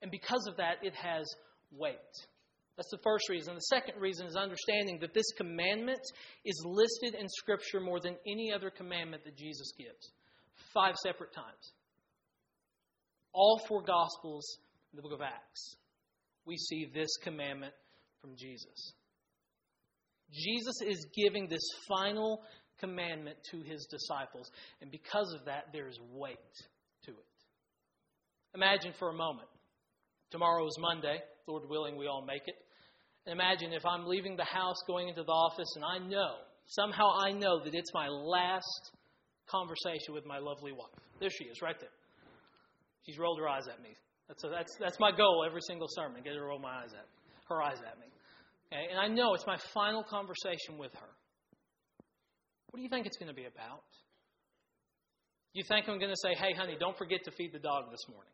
And 0.00 0.10
because 0.10 0.46
of 0.48 0.56
that, 0.56 0.76
it 0.82 0.94
has 0.94 1.26
weight. 1.70 1.96
That's 2.76 2.90
the 2.90 3.00
first 3.02 3.28
reason. 3.28 3.54
The 3.54 3.60
second 3.60 4.00
reason 4.00 4.26
is 4.26 4.36
understanding 4.36 4.98
that 5.00 5.14
this 5.14 5.30
commandment 5.36 6.00
is 6.44 6.62
listed 6.64 7.14
in 7.18 7.28
Scripture 7.28 7.80
more 7.80 8.00
than 8.00 8.16
any 8.26 8.52
other 8.52 8.70
commandment 8.70 9.24
that 9.24 9.36
Jesus 9.36 9.72
gives 9.78 10.12
five 10.76 10.94
separate 10.96 11.32
times. 11.32 11.72
All 13.32 13.60
four 13.66 13.82
Gospels 13.82 14.58
in 14.92 14.96
the 14.96 15.02
book 15.02 15.12
of 15.12 15.22
Acts, 15.22 15.76
we 16.44 16.56
see 16.56 16.86
this 16.94 17.08
commandment 17.22 17.72
from 18.20 18.36
Jesus. 18.36 18.92
Jesus 20.30 20.74
is 20.86 21.06
giving 21.16 21.48
this 21.48 21.66
final 21.88 22.42
commandment 22.78 23.38
to 23.50 23.62
his 23.62 23.86
disciples, 23.90 24.50
and 24.82 24.90
because 24.90 25.34
of 25.38 25.46
that, 25.46 25.64
there 25.72 25.88
is 25.88 25.98
weight 26.12 26.36
to 27.04 27.12
it. 27.12 27.26
Imagine 28.54 28.92
for 28.98 29.08
a 29.08 29.14
moment. 29.14 29.48
Tomorrow 30.30 30.66
is 30.66 30.76
Monday, 30.78 31.20
Lord 31.46 31.68
willing, 31.68 31.96
we 31.96 32.06
all 32.06 32.24
make 32.26 32.42
it. 32.46 32.56
And 33.24 33.32
imagine 33.32 33.72
if 33.72 33.86
I'm 33.86 34.06
leaving 34.06 34.36
the 34.36 34.44
house, 34.44 34.76
going 34.86 35.08
into 35.08 35.22
the 35.22 35.32
office, 35.32 35.72
and 35.76 35.84
I 35.84 35.98
know, 35.98 36.34
somehow 36.66 37.10
I 37.24 37.32
know 37.32 37.62
that 37.64 37.74
it's 37.74 37.94
my 37.94 38.08
last 38.08 38.90
conversation 39.50 40.14
with 40.14 40.26
my 40.26 40.38
lovely 40.38 40.72
wife. 40.72 40.92
There 41.20 41.30
she 41.30 41.44
is, 41.44 41.62
right 41.62 41.78
there. 41.78 41.94
She's 43.06 43.18
rolled 43.18 43.38
her 43.38 43.48
eyes 43.48 43.68
at 43.68 43.82
me. 43.82 43.90
That's, 44.28 44.42
a, 44.44 44.48
that's, 44.48 44.74
that's 44.80 44.98
my 44.98 45.12
goal 45.12 45.44
every 45.46 45.62
single 45.66 45.86
sermon, 45.90 46.22
get 46.22 46.34
her 46.34 46.40
to 46.40 46.46
roll 46.46 46.58
my 46.58 46.82
eyes 46.82 46.92
at 46.92 47.06
her 47.48 47.62
eyes 47.62 47.78
at 47.78 47.98
me. 47.98 48.06
Okay? 48.72 48.90
And 48.90 48.98
I 48.98 49.06
know 49.06 49.34
it's 49.34 49.46
my 49.46 49.58
final 49.72 50.02
conversation 50.02 50.78
with 50.78 50.92
her. 50.94 51.12
What 52.70 52.78
do 52.78 52.82
you 52.82 52.88
think 52.88 53.06
it's 53.06 53.16
going 53.16 53.30
to 53.30 53.34
be 53.34 53.46
about? 53.46 53.86
You 55.52 55.62
think 55.66 55.88
I'm 55.88 55.98
going 55.98 56.10
to 56.10 56.20
say, 56.20 56.34
hey, 56.34 56.52
honey, 56.52 56.76
don't 56.78 56.98
forget 56.98 57.20
to 57.24 57.30
feed 57.30 57.52
the 57.52 57.58
dog 57.58 57.90
this 57.90 58.04
morning? 58.10 58.32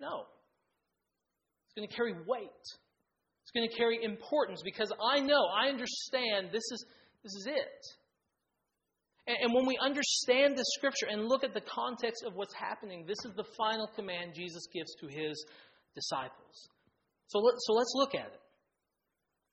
No. 0.00 0.26
It's 1.64 1.74
going 1.74 1.88
to 1.88 1.94
carry 1.94 2.12
weight. 2.26 2.66
It's 3.42 3.52
going 3.54 3.68
to 3.68 3.74
carry 3.76 4.02
importance 4.02 4.60
because 4.64 4.92
I 5.00 5.20
know, 5.20 5.46
I 5.46 5.68
understand 5.68 6.48
this 6.52 6.64
is, 6.72 6.84
this 7.22 7.32
is 7.32 7.46
it. 7.46 7.82
And, 9.26 9.36
and 9.42 9.54
when 9.54 9.66
we 9.66 9.78
understand 9.80 10.56
the 10.56 10.64
scripture 10.76 11.06
and 11.10 11.26
look 11.26 11.44
at 11.44 11.54
the 11.54 11.60
context 11.60 12.24
of 12.26 12.34
what's 12.34 12.54
happening, 12.54 13.04
this 13.06 13.18
is 13.24 13.34
the 13.36 13.46
final 13.56 13.88
command 13.94 14.34
Jesus 14.34 14.66
gives 14.72 14.94
to 14.96 15.06
his 15.06 15.44
disciples. 15.94 16.68
So, 17.28 17.38
let, 17.38 17.54
so 17.58 17.72
let's 17.72 17.92
look 17.94 18.14
at 18.14 18.26
it. 18.26 18.40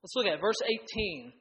Let's 0.03 0.15
look 0.15 0.27
at 0.27 0.33
it. 0.33 0.41
Verse 0.41 0.61
18 0.95 1.33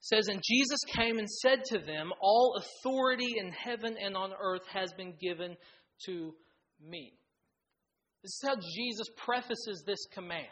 says, 0.00 0.28
And 0.28 0.40
Jesus 0.44 0.78
came 0.96 1.18
and 1.18 1.28
said 1.28 1.64
to 1.66 1.78
them, 1.78 2.12
All 2.20 2.58
authority 2.58 3.34
in 3.38 3.52
heaven 3.52 3.96
and 4.00 4.16
on 4.16 4.32
earth 4.40 4.66
has 4.72 4.92
been 4.96 5.14
given 5.20 5.56
to 6.06 6.34
me. 6.80 7.12
This 8.22 8.40
is 8.42 8.48
how 8.48 8.56
Jesus 8.56 9.06
prefaces 9.16 9.84
this 9.86 10.06
command. 10.12 10.46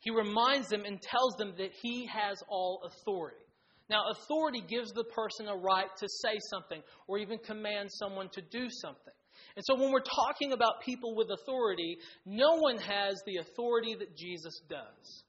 He 0.00 0.10
reminds 0.10 0.68
them 0.68 0.84
and 0.84 1.00
tells 1.00 1.34
them 1.36 1.54
that 1.58 1.72
he 1.82 2.06
has 2.06 2.42
all 2.48 2.82
authority. 2.84 3.44
Now, 3.90 4.04
authority 4.12 4.62
gives 4.66 4.92
the 4.92 5.02
person 5.02 5.48
a 5.48 5.56
right 5.56 5.88
to 5.98 6.08
say 6.22 6.38
something 6.48 6.80
or 7.08 7.18
even 7.18 7.38
command 7.38 7.90
someone 7.90 8.28
to 8.34 8.40
do 8.40 8.68
something. 8.70 9.12
And 9.56 9.64
so, 9.64 9.74
when 9.74 9.90
we're 9.90 10.00
talking 10.00 10.52
about 10.52 10.82
people 10.84 11.16
with 11.16 11.28
authority, 11.30 11.98
no 12.24 12.56
one 12.58 12.78
has 12.78 13.20
the 13.26 13.38
authority 13.38 13.96
that 13.98 14.16
Jesus 14.16 14.60
does. 14.68 15.24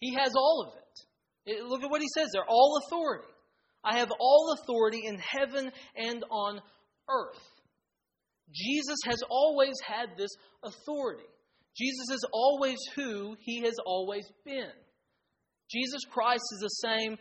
He 0.00 0.14
has 0.14 0.34
all 0.36 0.66
of 0.68 0.78
it. 0.78 1.56
Eh, 1.56 1.64
look 1.66 1.82
at 1.82 1.90
what 1.90 2.02
he 2.02 2.08
says 2.14 2.28
there 2.32 2.44
all 2.46 2.78
authority. 2.86 3.32
I 3.82 3.98
have 3.98 4.10
all 4.20 4.54
authority 4.60 5.00
in 5.04 5.18
heaven 5.18 5.72
and 5.96 6.24
on 6.30 6.60
earth. 7.08 7.40
Jesus 8.52 8.98
has 9.06 9.22
always 9.30 9.74
had 9.86 10.10
this 10.18 10.30
authority. 10.62 11.24
Jesus 11.76 12.10
is 12.12 12.26
always 12.32 12.78
who 12.96 13.36
he 13.40 13.60
has 13.62 13.76
always 13.86 14.26
been. 14.44 14.72
Jesus 15.70 16.00
Christ 16.10 16.42
is 16.54 16.60
the 16.60 16.88
same 16.88 17.18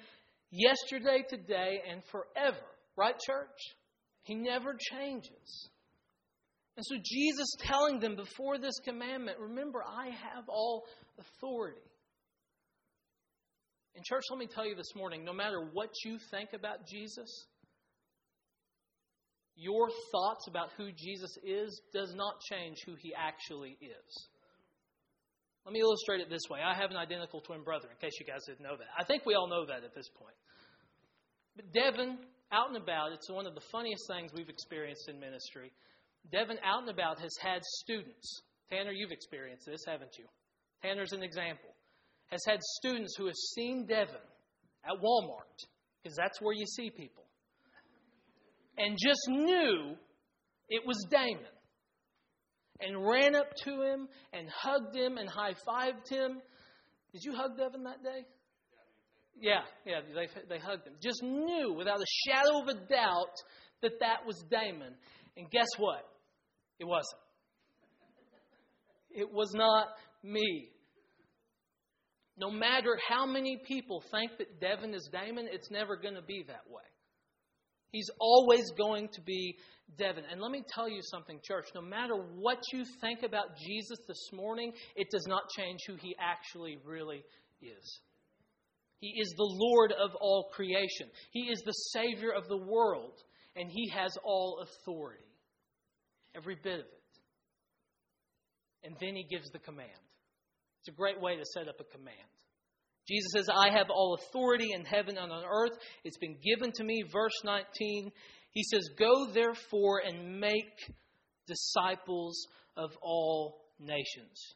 yesterday, 0.52 1.24
today, 1.28 1.82
and 1.90 2.02
forever. 2.12 2.66
Right, 2.96 3.16
church? 3.26 3.58
He 4.24 4.36
never 4.36 4.76
changes. 4.92 5.70
And 6.76 6.86
so 6.86 6.96
Jesus 7.04 7.48
telling 7.60 8.00
them 8.00 8.16
before 8.16 8.58
this 8.60 8.80
commandment, 8.86 9.40
remember, 9.40 9.84
I 9.84 10.08
have 10.08 10.48
all 10.48 10.86
authority. 11.20 11.82
And, 13.96 14.06
church, 14.06 14.24
let 14.30 14.38
me 14.38 14.46
tell 14.46 14.66
you 14.66 14.76
this 14.76 14.94
morning 14.96 15.26
no 15.26 15.34
matter 15.34 15.60
what 15.74 15.90
you 16.06 16.20
think 16.30 16.50
about 16.54 16.86
Jesus, 16.88 17.48
your 19.56 19.90
thoughts 20.12 20.48
about 20.48 20.70
who 20.78 20.92
Jesus 20.92 21.36
is 21.44 21.82
does 21.92 22.14
not 22.14 22.40
change 22.42 22.78
who 22.86 22.94
he 23.02 23.12
actually 23.16 23.76
is. 23.82 24.28
Let 25.68 25.74
me 25.74 25.82
illustrate 25.82 26.22
it 26.22 26.30
this 26.30 26.48
way. 26.50 26.62
I 26.64 26.74
have 26.80 26.92
an 26.92 26.96
identical 26.96 27.42
twin 27.42 27.62
brother, 27.62 27.90
in 27.92 28.00
case 28.00 28.16
you 28.22 28.26
guys 28.26 28.48
didn't 28.48 28.64
know 28.64 28.78
that. 28.78 28.88
I 28.98 29.04
think 29.04 29.26
we 29.26 29.36
all 29.36 29.50
know 29.50 29.66
that 29.66 29.84
at 29.84 29.94
this 29.94 30.08
point. 30.16 30.40
But 31.58 31.74
Devin, 31.74 32.20
out 32.54 32.70
and 32.70 32.78
about, 32.78 33.12
it's 33.12 33.30
one 33.30 33.46
of 33.46 33.54
the 33.54 33.68
funniest 33.70 34.08
things 34.08 34.32
we've 34.34 34.48
experienced 34.48 35.10
in 35.10 35.20
ministry. 35.20 35.74
Devin, 36.32 36.56
out 36.64 36.84
and 36.84 36.90
about, 36.90 37.20
has 37.20 37.36
had 37.42 37.60
students. 37.84 38.44
Tanner, 38.72 38.94
you've 38.94 39.12
experienced 39.12 39.66
this, 39.68 39.84
haven't 39.86 40.16
you? 40.18 40.24
Tanner's 40.82 41.12
an 41.12 41.22
example 41.22 41.76
has 42.32 42.40
had 42.48 42.64
students 42.80 43.16
who 43.18 43.26
have 43.26 43.36
seen 43.54 43.86
Devin 43.88 44.24
at 44.86 45.02
Walmart, 45.04 45.68
because 46.02 46.16
that's 46.16 46.40
where 46.40 46.54
you 46.54 46.66
see 46.66 46.90
people, 46.90 47.26
and 48.78 48.98
just 48.98 49.28
knew 49.28 49.96
it 50.70 50.88
was 50.88 50.96
Damon, 51.12 51.44
and 52.80 53.06
ran 53.08 53.36
up 53.36 53.48
to 53.64 53.82
him 53.82 54.08
and 54.34 54.48
hugged 54.50 54.96
him 54.96 55.18
and 55.18 55.30
high 55.30 55.54
fived 55.68 56.10
him. 56.10 56.42
Did 57.12 57.24
you 57.24 57.34
hug 57.36 57.58
Devin 57.58 57.84
that 57.84 58.04
day? 58.04 58.26
Yeah, 59.40 59.62
yeah, 59.86 60.00
they, 60.14 60.28
they 60.50 60.60
hugged 60.60 60.88
him. 60.88 60.94
Just 61.02 61.22
knew 61.22 61.74
without 61.74 62.00
a 62.00 62.06
shadow 62.28 62.62
of 62.62 62.68
a 62.68 62.88
doubt 62.88 63.36
that 63.82 64.00
that 64.00 64.26
was 64.26 64.44
Damon. 64.50 64.94
And 65.36 65.50
guess 65.52 65.68
what? 65.78 66.08
It 66.80 66.86
wasn't. 66.86 67.22
It 69.12 69.32
was 69.32 69.52
not 69.54 69.88
me. 70.24 70.70
No 72.38 72.52
matter 72.52 72.98
how 73.08 73.26
many 73.26 73.60
people 73.68 74.04
think 74.12 74.32
that 74.38 74.60
Devin 74.60 74.94
is 74.94 75.10
Damon, 75.12 75.48
it's 75.52 75.72
never 75.72 75.96
going 75.98 76.14
to 76.14 76.22
be 76.22 76.44
that 76.48 76.70
way. 76.70 76.84
He's 77.92 78.10
always 78.20 78.70
going 78.78 79.10
to 79.14 79.22
be 79.22 79.58
Devin. 79.98 80.24
And 80.30 80.42
let 80.42 80.52
me 80.52 80.64
tell 80.68 80.90
you 80.90 81.02
something, 81.02 81.40
church. 81.44 81.68
No 81.74 81.82
matter 81.82 82.16
what 82.16 82.60
you 82.74 82.84
think 83.02 83.24
about 83.24 83.58
Jesus 83.58 83.98
this 84.08 84.30
morning, 84.34 84.74
it 84.96 85.08
does 85.10 85.26
not 85.28 85.44
change 85.58 85.80
who 85.88 85.96
he 85.96 86.16
actually 86.20 86.78
really 86.86 87.24
is. 87.62 88.00
He 89.00 89.14
is 89.20 89.30
the 89.38 89.50
Lord 89.50 89.92
of 89.92 90.12
all 90.20 90.50
creation, 90.54 91.08
He 91.32 91.52
is 91.52 91.62
the 91.66 91.72
Savior 91.72 92.32
of 92.32 92.48
the 92.48 92.58
world, 92.58 93.14
and 93.56 93.70
He 93.70 93.90
has 93.90 94.18
all 94.24 94.64
authority. 94.64 95.24
Every 96.36 96.56
bit 96.56 96.80
of 96.80 96.86
it. 96.86 97.04
And 98.84 98.96
then 99.00 99.16
He 99.16 99.24
gives 99.24 99.50
the 99.52 99.60
command. 99.60 99.90
It's 100.82 100.90
a 100.90 100.98
great 100.98 101.22
way 101.22 101.36
to 101.36 101.46
set 101.46 101.68
up 101.68 101.80
a 101.80 101.84
command. 101.84 102.16
Jesus 103.08 103.32
says, 103.34 103.50
I 103.50 103.70
have 103.70 103.90
all 103.90 104.18
authority 104.20 104.70
in 104.74 104.84
heaven 104.84 105.18
and 105.18 105.32
on 105.32 105.44
earth. 105.46 105.78
It's 106.04 106.18
been 106.18 106.38
given 106.44 106.72
to 106.74 106.84
me. 106.84 107.04
Verse 107.12 107.40
19, 107.44 108.12
he 108.52 108.64
says, 108.64 108.90
Go 109.00 109.32
therefore 109.34 110.02
and 110.06 110.40
make 110.40 110.94
disciples 111.48 112.48
of 112.76 112.92
all 113.02 113.62
nations, 113.80 114.56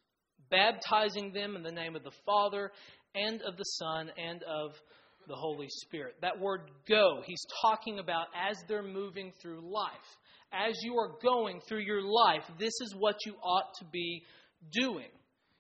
baptizing 0.50 1.32
them 1.32 1.56
in 1.56 1.64
the 1.64 1.72
name 1.72 1.96
of 1.96 2.04
the 2.04 2.12
Father 2.26 2.72
and 3.16 3.42
of 3.42 3.58
the 3.58 3.64
Son 3.64 4.12
and 4.18 4.44
of 4.44 4.72
the 5.28 5.36
Holy 5.36 5.68
Spirit. 5.70 6.16
That 6.22 6.40
word 6.40 6.72
go, 6.90 7.22
he's 7.26 7.46
talking 7.62 8.00
about 8.00 8.28
as 8.36 8.58
they're 8.68 8.84
moving 8.84 9.32
through 9.42 9.62
life. 9.62 10.18
As 10.54 10.76
you 10.84 10.96
are 10.98 11.16
going 11.24 11.62
through 11.68 11.84
your 11.84 12.02
life, 12.02 12.44
this 12.60 12.74
is 12.82 12.94
what 12.98 13.16
you 13.26 13.36
ought 13.42 13.74
to 13.80 13.86
be 13.86 14.24
doing. 14.74 15.08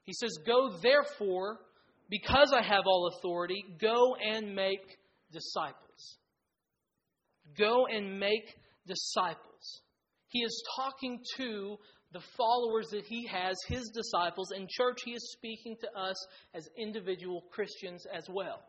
He 0.03 0.13
says, 0.13 0.38
Go 0.45 0.71
therefore, 0.81 1.60
because 2.12 2.53
I 2.53 2.62
have 2.62 2.84
all 2.86 3.10
authority, 3.18 3.63
go 3.80 4.15
and 4.15 4.53
make 4.53 4.98
disciples. 5.32 6.18
Go 7.58 7.88
and 7.88 8.20
make 8.20 8.53
disciples. 8.86 9.82
He 10.27 10.39
is 10.39 10.63
talking 10.75 11.24
to 11.38 11.77
the 12.12 12.22
followers 12.38 12.89
that 12.91 13.06
he 13.06 13.25
has, 13.27 13.56
his 13.68 13.89
disciples. 13.94 14.51
In 14.51 14.68
church, 14.70 15.00
he 15.06 15.12
is 15.12 15.32
speaking 15.32 15.77
to 15.80 16.00
us 16.00 16.27
as 16.53 16.68
individual 16.77 17.44
Christians 17.50 18.06
as 18.13 18.25
well. 18.30 18.62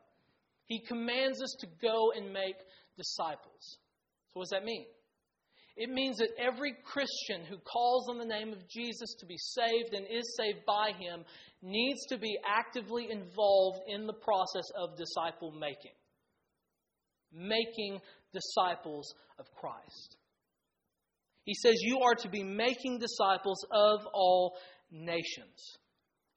He 0.66 0.80
commands 0.86 1.42
us 1.42 1.56
to 1.60 1.66
go 1.82 2.12
and 2.16 2.32
make 2.32 2.54
disciples. 2.96 3.78
So, 4.28 4.34
what 4.34 4.44
does 4.44 4.50
that 4.50 4.64
mean? 4.64 4.86
It 5.82 5.90
means 5.90 6.18
that 6.18 6.28
every 6.38 6.76
Christian 6.84 7.44
who 7.44 7.56
calls 7.58 8.08
on 8.08 8.16
the 8.16 8.24
name 8.24 8.52
of 8.52 8.68
Jesus 8.68 9.16
to 9.18 9.26
be 9.26 9.36
saved 9.36 9.94
and 9.94 10.06
is 10.06 10.36
saved 10.36 10.64
by 10.64 10.92
him 10.96 11.24
needs 11.60 12.06
to 12.06 12.18
be 12.18 12.38
actively 12.46 13.08
involved 13.10 13.80
in 13.88 14.06
the 14.06 14.12
process 14.12 14.62
of 14.80 14.96
disciple 14.96 15.50
making, 15.50 15.90
making 17.32 18.00
disciples 18.32 19.12
of 19.40 19.46
Christ. 19.56 20.18
He 21.46 21.54
says, 21.54 21.74
You 21.80 21.98
are 22.02 22.14
to 22.14 22.28
be 22.28 22.44
making 22.44 23.00
disciples 23.00 23.66
of 23.72 24.06
all 24.14 24.56
nations. 24.92 25.78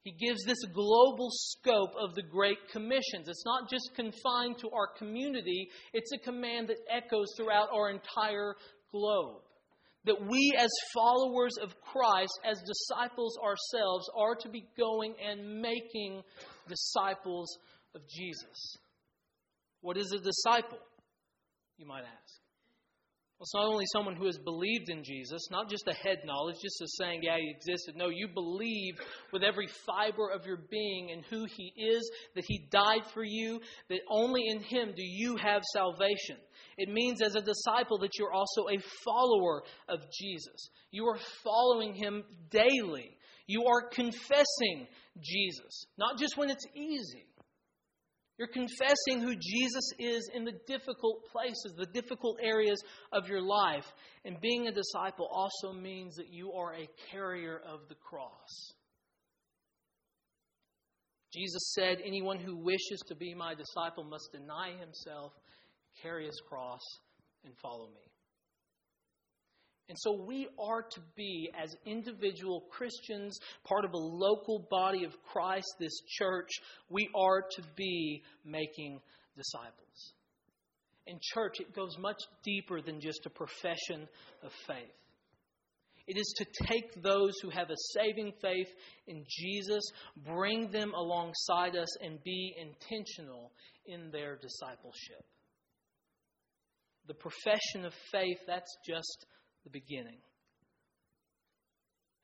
He 0.06 0.12
gives 0.12 0.44
this 0.44 0.64
global 0.72 1.30
scope 1.32 1.90
of 1.98 2.14
the 2.14 2.22
Great 2.22 2.58
Commissions. 2.70 3.26
It's 3.26 3.44
not 3.44 3.68
just 3.68 3.90
confined 3.96 4.56
to 4.60 4.70
our 4.70 4.86
community, 4.96 5.68
it's 5.92 6.12
a 6.12 6.18
command 6.18 6.68
that 6.68 6.78
echoes 6.88 7.26
throughout 7.36 7.70
our 7.72 7.90
entire 7.90 8.54
globe. 8.98 9.42
That 10.04 10.24
we, 10.24 10.52
as 10.56 10.70
followers 10.94 11.54
of 11.60 11.74
Christ, 11.80 12.38
as 12.48 12.62
disciples 12.62 13.36
ourselves, 13.42 14.08
are 14.16 14.36
to 14.36 14.48
be 14.48 14.64
going 14.78 15.14
and 15.20 15.60
making 15.60 16.22
disciples 16.68 17.58
of 17.94 18.02
Jesus. 18.08 18.76
What 19.80 19.96
is 19.96 20.12
a 20.12 20.18
disciple? 20.18 20.78
You 21.76 21.86
might 21.86 22.04
ask. 22.04 22.45
Well, 23.38 23.44
it's 23.44 23.54
not 23.54 23.66
only 23.66 23.84
someone 23.92 24.16
who 24.16 24.24
has 24.24 24.38
believed 24.38 24.88
in 24.88 25.04
Jesus, 25.04 25.48
not 25.50 25.68
just 25.68 25.86
a 25.86 25.92
head 25.92 26.20
knowledge, 26.24 26.56
just 26.62 26.80
as 26.80 26.96
saying, 26.98 27.20
yeah, 27.22 27.36
he 27.36 27.50
existed. 27.50 27.94
No, 27.94 28.08
you 28.08 28.28
believe 28.28 28.94
with 29.30 29.42
every 29.42 29.68
fiber 29.84 30.30
of 30.30 30.46
your 30.46 30.60
being 30.70 31.10
in 31.10 31.22
who 31.28 31.44
he 31.44 31.70
is, 31.76 32.10
that 32.34 32.44
he 32.48 32.66
died 32.70 33.02
for 33.12 33.22
you, 33.22 33.60
that 33.90 34.00
only 34.10 34.44
in 34.48 34.60
him 34.60 34.94
do 34.96 35.02
you 35.02 35.36
have 35.36 35.62
salvation. 35.74 36.38
It 36.78 36.88
means, 36.88 37.20
as 37.20 37.34
a 37.34 37.42
disciple, 37.42 37.98
that 37.98 38.18
you're 38.18 38.32
also 38.32 38.68
a 38.70 38.80
follower 39.04 39.64
of 39.90 40.00
Jesus. 40.18 40.70
You 40.90 41.04
are 41.04 41.18
following 41.44 41.92
him 41.92 42.24
daily. 42.50 43.18
You 43.46 43.66
are 43.66 43.90
confessing 43.90 44.86
Jesus, 45.22 45.84
not 45.98 46.18
just 46.18 46.38
when 46.38 46.48
it's 46.48 46.66
easy. 46.74 47.26
You're 48.38 48.48
confessing 48.48 49.20
who 49.20 49.34
Jesus 49.34 49.92
is 49.98 50.30
in 50.34 50.44
the 50.44 50.58
difficult 50.66 51.24
places, 51.32 51.74
the 51.76 51.86
difficult 51.86 52.38
areas 52.42 52.82
of 53.12 53.28
your 53.28 53.40
life. 53.40 53.86
And 54.24 54.40
being 54.40 54.68
a 54.68 54.72
disciple 54.72 55.26
also 55.32 55.72
means 55.72 56.16
that 56.16 56.30
you 56.30 56.52
are 56.52 56.74
a 56.74 56.88
carrier 57.10 57.58
of 57.66 57.88
the 57.88 57.94
cross. 57.94 58.74
Jesus 61.32 61.72
said, 61.74 61.98
Anyone 62.04 62.38
who 62.38 62.56
wishes 62.56 63.00
to 63.08 63.14
be 63.14 63.34
my 63.34 63.54
disciple 63.54 64.04
must 64.04 64.28
deny 64.32 64.72
himself, 64.78 65.32
carry 66.02 66.26
his 66.26 66.40
cross, 66.46 66.82
and 67.44 67.54
follow 67.62 67.88
me. 67.88 68.10
And 69.88 69.96
so 70.00 70.12
we 70.26 70.48
are 70.58 70.82
to 70.82 71.00
be, 71.16 71.48
as 71.56 71.76
individual 71.86 72.64
Christians, 72.70 73.38
part 73.64 73.84
of 73.84 73.92
a 73.92 73.98
local 73.98 74.66
body 74.68 75.04
of 75.04 75.12
Christ, 75.22 75.68
this 75.78 76.00
church, 76.18 76.50
we 76.90 77.08
are 77.14 77.42
to 77.42 77.62
be 77.76 78.22
making 78.44 79.00
disciples. 79.36 80.14
In 81.06 81.18
church, 81.22 81.60
it 81.60 81.72
goes 81.72 81.96
much 81.98 82.20
deeper 82.42 82.82
than 82.82 83.00
just 83.00 83.26
a 83.26 83.30
profession 83.30 84.08
of 84.42 84.50
faith. 84.66 84.90
It 86.08 86.16
is 86.16 86.34
to 86.38 86.66
take 86.66 87.02
those 87.02 87.32
who 87.42 87.50
have 87.50 87.70
a 87.70 87.76
saving 87.94 88.32
faith 88.40 88.68
in 89.06 89.24
Jesus, 89.28 89.82
bring 90.24 90.70
them 90.70 90.92
alongside 90.94 91.76
us, 91.76 91.88
and 92.00 92.22
be 92.24 92.54
intentional 92.58 93.52
in 93.86 94.10
their 94.10 94.36
discipleship. 94.36 95.24
The 97.06 97.14
profession 97.14 97.84
of 97.84 97.94
faith, 98.10 98.38
that's 98.46 98.76
just 98.84 99.26
the 99.66 99.70
beginning. 99.70 100.18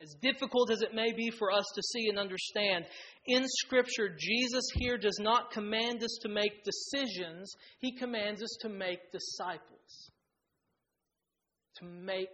As 0.01 0.15
difficult 0.21 0.71
as 0.71 0.83
it 0.83 0.95
may 0.95 1.13
be 1.13 1.31
for 1.31 1.53
us 1.53 1.65
to 1.75 1.83
see 1.83 2.09
and 2.09 2.19
understand, 2.19 2.87
in 3.27 3.45
Scripture, 3.47 4.09
Jesus 4.19 4.65
here 4.75 4.99
does 4.99 5.19
not 5.21 5.53
command 5.53 6.03
us 6.03 6.19
to 6.23 6.29
make 6.29 6.65
decisions, 6.65 7.53
He 7.79 7.97
commands 7.97 8.43
us 8.43 8.57
to 8.63 8.69
make 8.69 9.13
disciples. 9.13 10.11
To 11.77 11.85
make 11.85 12.31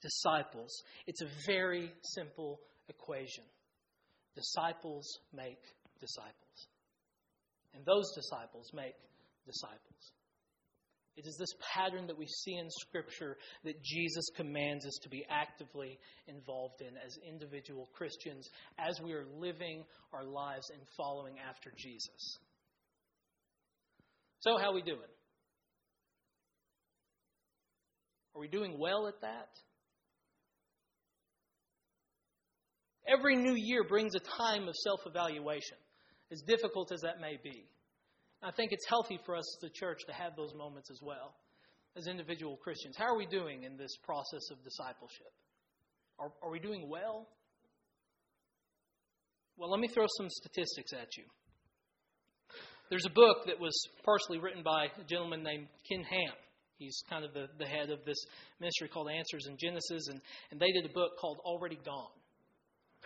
disciples. 0.00 0.82
It's 1.06 1.22
a 1.22 1.28
very 1.46 1.92
simple 2.02 2.60
equation. 2.88 3.44
Disciples 4.34 5.18
make 5.34 5.60
disciples. 6.00 6.68
And 7.74 7.84
those 7.84 8.12
disciples 8.14 8.70
make 8.74 8.94
disciples. 9.46 10.12
It 11.16 11.26
is 11.26 11.36
this 11.38 11.54
pattern 11.74 12.08
that 12.08 12.18
we 12.18 12.26
see 12.26 12.56
in 12.56 12.68
Scripture 12.70 13.36
that 13.62 13.82
Jesus 13.82 14.24
commands 14.36 14.84
us 14.84 14.98
to 15.02 15.08
be 15.08 15.24
actively 15.30 15.98
involved 16.26 16.80
in 16.80 16.96
as 16.96 17.16
individual 17.28 17.88
Christians 17.94 18.48
as 18.78 19.00
we 19.00 19.12
are 19.12 19.24
living 19.38 19.84
our 20.12 20.24
lives 20.24 20.70
and 20.70 20.82
following 20.96 21.36
after 21.38 21.72
Jesus. 21.76 22.38
So, 24.40 24.58
how 24.58 24.70
are 24.70 24.74
we 24.74 24.82
doing? 24.82 24.98
Are 28.34 28.40
we 28.40 28.48
doing 28.48 28.76
well 28.78 29.06
at 29.06 29.20
that? 29.20 29.48
Every 33.06 33.36
new 33.36 33.54
year 33.54 33.84
brings 33.84 34.14
a 34.14 34.20
time 34.20 34.66
of 34.66 34.74
self 34.74 35.00
evaluation, 35.06 35.76
as 36.32 36.40
difficult 36.40 36.90
as 36.90 37.02
that 37.02 37.20
may 37.20 37.38
be. 37.42 37.68
I 38.44 38.50
think 38.50 38.72
it's 38.72 38.86
healthy 38.86 39.18
for 39.24 39.34
us 39.34 39.56
as 39.56 39.70
a 39.70 39.72
church 39.72 40.00
to 40.06 40.12
have 40.12 40.36
those 40.36 40.52
moments 40.54 40.90
as 40.90 41.00
well, 41.02 41.34
as 41.96 42.06
individual 42.06 42.58
Christians. 42.58 42.94
How 42.96 43.06
are 43.06 43.16
we 43.16 43.24
doing 43.24 43.64
in 43.64 43.78
this 43.78 43.96
process 44.04 44.50
of 44.52 44.62
discipleship? 44.62 45.32
Are, 46.18 46.30
are 46.42 46.50
we 46.50 46.60
doing 46.60 46.90
well? 46.90 47.26
Well, 49.56 49.70
let 49.70 49.80
me 49.80 49.88
throw 49.88 50.04
some 50.18 50.28
statistics 50.28 50.92
at 50.92 51.16
you. 51.16 51.24
There's 52.90 53.06
a 53.06 53.14
book 53.14 53.46
that 53.46 53.58
was 53.58 53.72
partially 54.04 54.38
written 54.38 54.62
by 54.62 54.88
a 55.00 55.04
gentleman 55.08 55.42
named 55.42 55.68
Ken 55.88 56.04
Ham. 56.04 56.36
He's 56.76 57.00
kind 57.08 57.24
of 57.24 57.32
the, 57.32 57.46
the 57.58 57.64
head 57.64 57.88
of 57.88 58.04
this 58.04 58.18
ministry 58.60 58.88
called 58.88 59.08
Answers 59.08 59.46
in 59.48 59.56
Genesis, 59.56 60.08
and, 60.08 60.20
and 60.50 60.60
they 60.60 60.70
did 60.70 60.84
a 60.84 60.92
book 60.92 61.12
called 61.18 61.38
Already 61.46 61.78
Gone. 61.82 62.12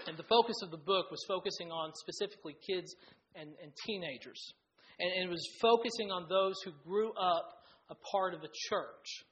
And 0.08 0.16
the 0.16 0.24
focus 0.24 0.56
of 0.64 0.72
the 0.72 0.82
book 0.82 1.12
was 1.12 1.22
focusing 1.28 1.70
on 1.70 1.92
specifically 1.94 2.56
kids 2.66 2.92
and, 3.36 3.50
and 3.62 3.70
teenagers 3.86 4.52
and 4.98 5.10
it 5.24 5.30
was 5.30 5.46
focusing 5.60 6.10
on 6.10 6.26
those 6.28 6.54
who 6.64 6.72
grew 6.84 7.12
up 7.12 7.50
a 7.90 7.94
part 8.12 8.34
of 8.34 8.40
a 8.40 8.48
church 8.68 9.24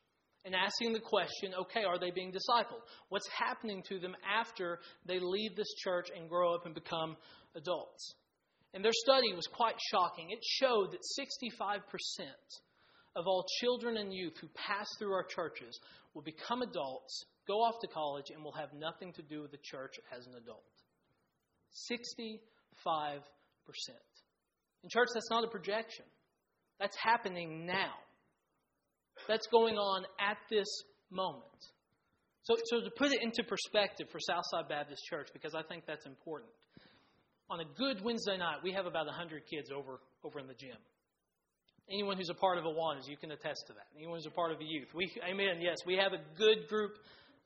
and 0.45 0.55
asking 0.55 0.93
the 0.93 1.01
question 1.01 1.53
okay, 1.61 1.85
are 1.85 1.99
they 1.99 2.11
being 2.11 2.33
discipled? 2.33 2.83
What's 3.09 3.29
happening 3.29 3.83
to 3.89 3.99
them 3.99 4.15
after 4.25 4.79
they 5.05 5.19
leave 5.19 5.57
this 5.57 5.73
church 5.83 6.09
and 6.17 6.29
grow 6.29 6.55
up 6.55 6.67
and 6.67 6.75
become 6.75 7.17
adults? 7.57 8.15
And 8.73 8.85
their 8.85 8.93
study 8.95 9.33
was 9.35 9.47
quite 9.47 9.77
shocking. 9.91 10.31
It 10.31 10.41
showed 10.43 10.93
that 10.93 11.01
65% 11.19 11.81
of 13.17 13.27
all 13.27 13.45
children 13.61 13.97
and 13.97 14.13
youth 14.13 14.35
who 14.41 14.49
pass 14.55 14.87
through 14.99 15.13
our 15.13 15.25
churches 15.25 15.81
will 16.15 16.23
become 16.23 16.63
adults, 16.63 17.25
go 17.49 17.55
off 17.55 17.81
to 17.81 17.89
college, 17.89 18.27
and 18.33 18.45
will 18.45 18.53
have 18.53 18.73
nothing 18.75 19.13
to 19.15 19.23
do 19.23 19.43
with 19.43 19.51
the 19.51 19.59
church 19.63 19.95
as 20.17 20.27
an 20.27 20.35
adult. 20.35 20.63
65%. 21.91 22.39
In 24.83 24.91
church, 24.91 25.09
that's 25.15 25.31
not 25.31 25.45
a 25.45 25.49
projection. 25.49 26.05
That's 26.79 26.97
happening 27.03 27.67
now. 27.67 27.95
That's 29.29 29.47
going 29.49 29.77
on 29.77 30.05
at 30.21 30.37
this 30.51 30.67
moment. 31.11 31.43
So, 32.43 32.55
so 32.67 32.81
to 32.81 32.91
put 32.91 33.13
it 33.13 33.23
into 33.23 33.43
perspective 33.43 34.07
for 34.13 34.21
Southside 34.21 34.69
Baptist 34.69 35.03
Church, 35.11 35.29
because 35.33 35.55
I 35.55 35.63
think 35.63 35.85
that's 35.87 36.07
important. 36.07 36.51
On 37.51 37.61
a 37.61 37.65
good 37.65 38.05
Wednesday 38.05 38.37
night, 38.37 38.59
we 38.63 38.73
have 38.73 38.87
about 38.87 39.07
100 39.07 39.43
kids 39.51 39.71
over, 39.75 39.99
over 40.23 40.39
in 40.39 40.47
the 40.47 40.55
gym. 40.55 40.79
Anyone 41.91 42.17
who's 42.17 42.31
a 42.31 42.35
part 42.35 42.59
of 42.59 42.65
Awanas, 42.65 43.09
you 43.09 43.17
can 43.17 43.31
attest 43.31 43.65
to 43.69 43.73
that. 43.75 43.87
Anyone 43.97 44.19
who's 44.19 44.27
a 44.27 44.35
part 44.35 44.53
of 44.53 44.59
a 44.61 44.65
youth. 44.65 44.89
We, 44.95 45.11
amen, 45.23 45.59
yes, 45.61 45.77
we 45.87 45.97
have 45.97 46.13
a 46.13 46.23
good 46.37 46.69
group 46.69 46.99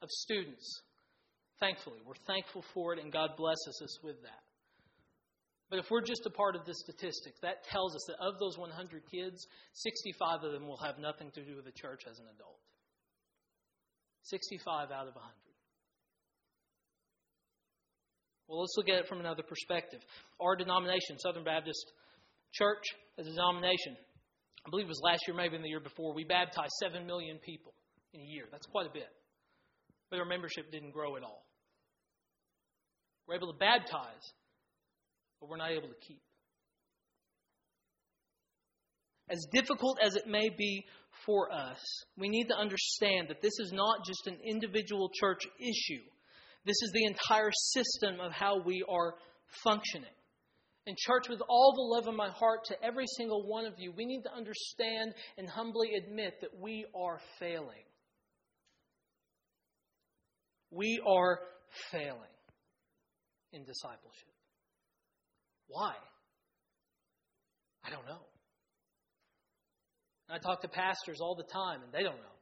of 0.03 0.09
students. 0.09 0.83
Thankfully, 1.61 1.99
we're 2.07 2.21
thankful 2.27 2.65
for 2.73 2.95
it, 2.95 2.99
and 2.99 3.13
God 3.13 3.31
blesses 3.37 3.81
us 3.85 3.99
with 4.03 4.21
that. 4.23 4.41
But 5.71 5.79
if 5.79 5.87
we're 5.89 6.03
just 6.03 6.27
a 6.27 6.31
part 6.31 6.57
of 6.57 6.67
the 6.67 6.75
statistics, 6.75 7.39
that 7.43 7.63
tells 7.71 7.95
us 7.95 8.03
that 8.09 8.19
of 8.19 8.39
those 8.41 8.59
100 8.59 9.03
kids, 9.07 9.47
65 9.75 10.43
of 10.43 10.53
them 10.53 10.67
will 10.67 10.83
have 10.83 10.99
nothing 10.99 11.31
to 11.35 11.45
do 11.45 11.55
with 11.55 11.65
the 11.65 11.73
church 11.73 12.03
as 12.11 12.19
an 12.19 12.27
adult. 12.35 12.59
65 14.25 14.91
out 14.91 15.07
of 15.07 15.15
100. 15.15 15.31
Well, 18.49 18.61
let's 18.61 18.75
look 18.77 18.89
at 18.89 18.99
it 18.99 19.07
from 19.07 19.21
another 19.21 19.45
perspective. 19.45 20.01
Our 20.41 20.57
denomination, 20.57 21.19
Southern 21.19 21.45
Baptist 21.45 21.87
Church, 22.53 22.83
as 23.17 23.29
a 23.29 23.31
denomination, 23.31 23.95
I 24.67 24.71
believe 24.71 24.87
it 24.87 24.89
was 24.89 25.01
last 25.05 25.23
year, 25.29 25.37
maybe 25.37 25.55
in 25.55 25.63
the 25.63 25.69
year 25.69 25.81
before, 25.81 26.13
we 26.13 26.25
baptized 26.25 26.73
7 26.83 27.07
million 27.07 27.39
people 27.39 27.73
in 28.13 28.21
a 28.21 28.25
year. 28.25 28.47
That's 28.51 28.67
quite 28.67 28.87
a 28.87 28.93
bit. 28.93 29.09
But 30.11 30.19
our 30.19 30.25
membership 30.25 30.73
didn't 30.73 30.91
grow 30.91 31.17
at 31.17 31.23
all. 31.23 31.47
We're 33.29 33.37
able 33.37 33.53
to 33.53 33.59
baptize 33.59 34.27
but 35.41 35.49
we're 35.49 35.57
not 35.57 35.73
able 35.73 35.89
to 35.89 36.07
keep. 36.07 36.21
As 39.31 39.47
difficult 39.53 39.99
as 40.03 40.17
it 40.17 40.27
may 40.27 40.49
be 40.49 40.85
for 41.25 41.53
us, 41.53 41.79
we 42.19 42.29
need 42.29 42.49
to 42.49 42.57
understand 42.57 43.29
that 43.29 43.41
this 43.41 43.59
is 43.61 43.73
not 43.73 44.05
just 44.05 44.27
an 44.27 44.39
individual 44.45 45.11
church 45.15 45.43
issue. 45.59 46.03
This 46.65 46.83
is 46.83 46.91
the 46.93 47.05
entire 47.05 47.51
system 47.53 48.21
of 48.21 48.33
how 48.33 48.61
we 48.61 48.85
are 48.89 49.15
functioning. 49.63 50.11
And, 50.87 50.97
church, 50.97 51.29
with 51.29 51.41
all 51.49 51.75
the 51.75 51.97
love 51.97 52.09
of 52.09 52.15
my 52.15 52.31
heart 52.31 52.65
to 52.67 52.83
every 52.83 53.07
single 53.17 53.47
one 53.47 53.67
of 53.67 53.75
you, 53.79 53.93
we 53.97 54.07
need 54.07 54.23
to 54.23 54.35
understand 54.35 55.15
and 55.39 55.49
humbly 55.49 55.91
admit 55.95 56.41
that 56.41 56.59
we 56.59 56.87
are 56.97 57.21
failing. 57.39 57.85
We 60.71 61.01
are 61.07 61.41
failing 61.93 62.19
in 63.53 63.65
discipleship. 63.65 64.30
Why? 65.71 65.95
I 67.85 67.91
don't 67.91 68.07
know. 68.07 68.21
I 70.29 70.39
talk 70.39 70.63
to 70.63 70.69
pastors 70.69 71.19
all 71.21 71.35
the 71.35 71.45
time, 71.45 71.83
and 71.83 71.93
they 71.93 72.03
don't 72.03 72.17
know. 72.17 72.39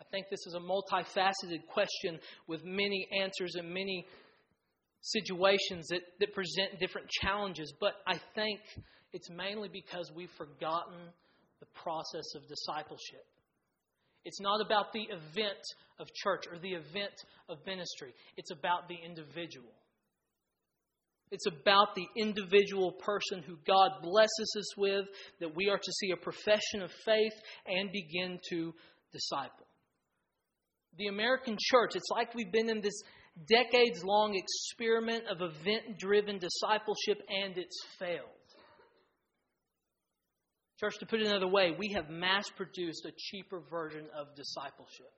I 0.00 0.04
think 0.10 0.26
this 0.30 0.46
is 0.46 0.54
a 0.54 0.60
multifaceted 0.60 1.66
question 1.72 2.18
with 2.48 2.64
many 2.64 3.06
answers 3.22 3.54
and 3.54 3.72
many 3.72 4.06
situations 5.00 5.86
that, 5.88 6.00
that 6.20 6.32
present 6.34 6.78
different 6.80 7.08
challenges. 7.08 7.72
But 7.80 7.94
I 8.06 8.20
think 8.34 8.60
it's 9.12 9.30
mainly 9.30 9.68
because 9.68 10.10
we've 10.14 10.30
forgotten 10.36 10.98
the 11.60 11.66
process 11.82 12.34
of 12.34 12.42
discipleship. 12.48 13.24
It's 14.24 14.40
not 14.40 14.60
about 14.64 14.92
the 14.92 15.02
event 15.02 15.62
of 15.98 16.08
church 16.14 16.44
or 16.50 16.58
the 16.58 16.74
event 16.74 17.14
of 17.48 17.58
ministry, 17.66 18.12
it's 18.36 18.50
about 18.50 18.88
the 18.88 18.96
individual. 19.04 19.72
It's 21.32 21.46
about 21.46 21.94
the 21.94 22.06
individual 22.14 22.92
person 22.92 23.42
who 23.42 23.56
God 23.66 23.90
blesses 24.02 24.54
us 24.58 24.76
with, 24.76 25.06
that 25.40 25.56
we 25.56 25.70
are 25.70 25.78
to 25.78 25.92
see 25.92 26.10
a 26.10 26.16
profession 26.16 26.82
of 26.82 26.92
faith 27.06 27.32
and 27.66 27.90
begin 27.90 28.38
to 28.50 28.74
disciple. 29.14 29.66
The 30.98 31.06
American 31.06 31.56
church, 31.58 31.96
it's 31.96 32.10
like 32.12 32.34
we've 32.34 32.52
been 32.52 32.68
in 32.68 32.82
this 32.82 33.00
decades 33.48 34.04
long 34.04 34.34
experiment 34.34 35.24
of 35.26 35.38
event 35.40 35.98
driven 35.98 36.38
discipleship, 36.38 37.24
and 37.30 37.56
it's 37.56 37.78
failed. 37.98 38.28
Church, 40.78 40.98
to 40.98 41.06
put 41.06 41.20
it 41.20 41.28
another 41.28 41.48
way, 41.48 41.74
we 41.78 41.94
have 41.94 42.10
mass 42.10 42.44
produced 42.56 43.06
a 43.06 43.12
cheaper 43.16 43.62
version 43.70 44.04
of 44.14 44.26
discipleship. 44.36 45.14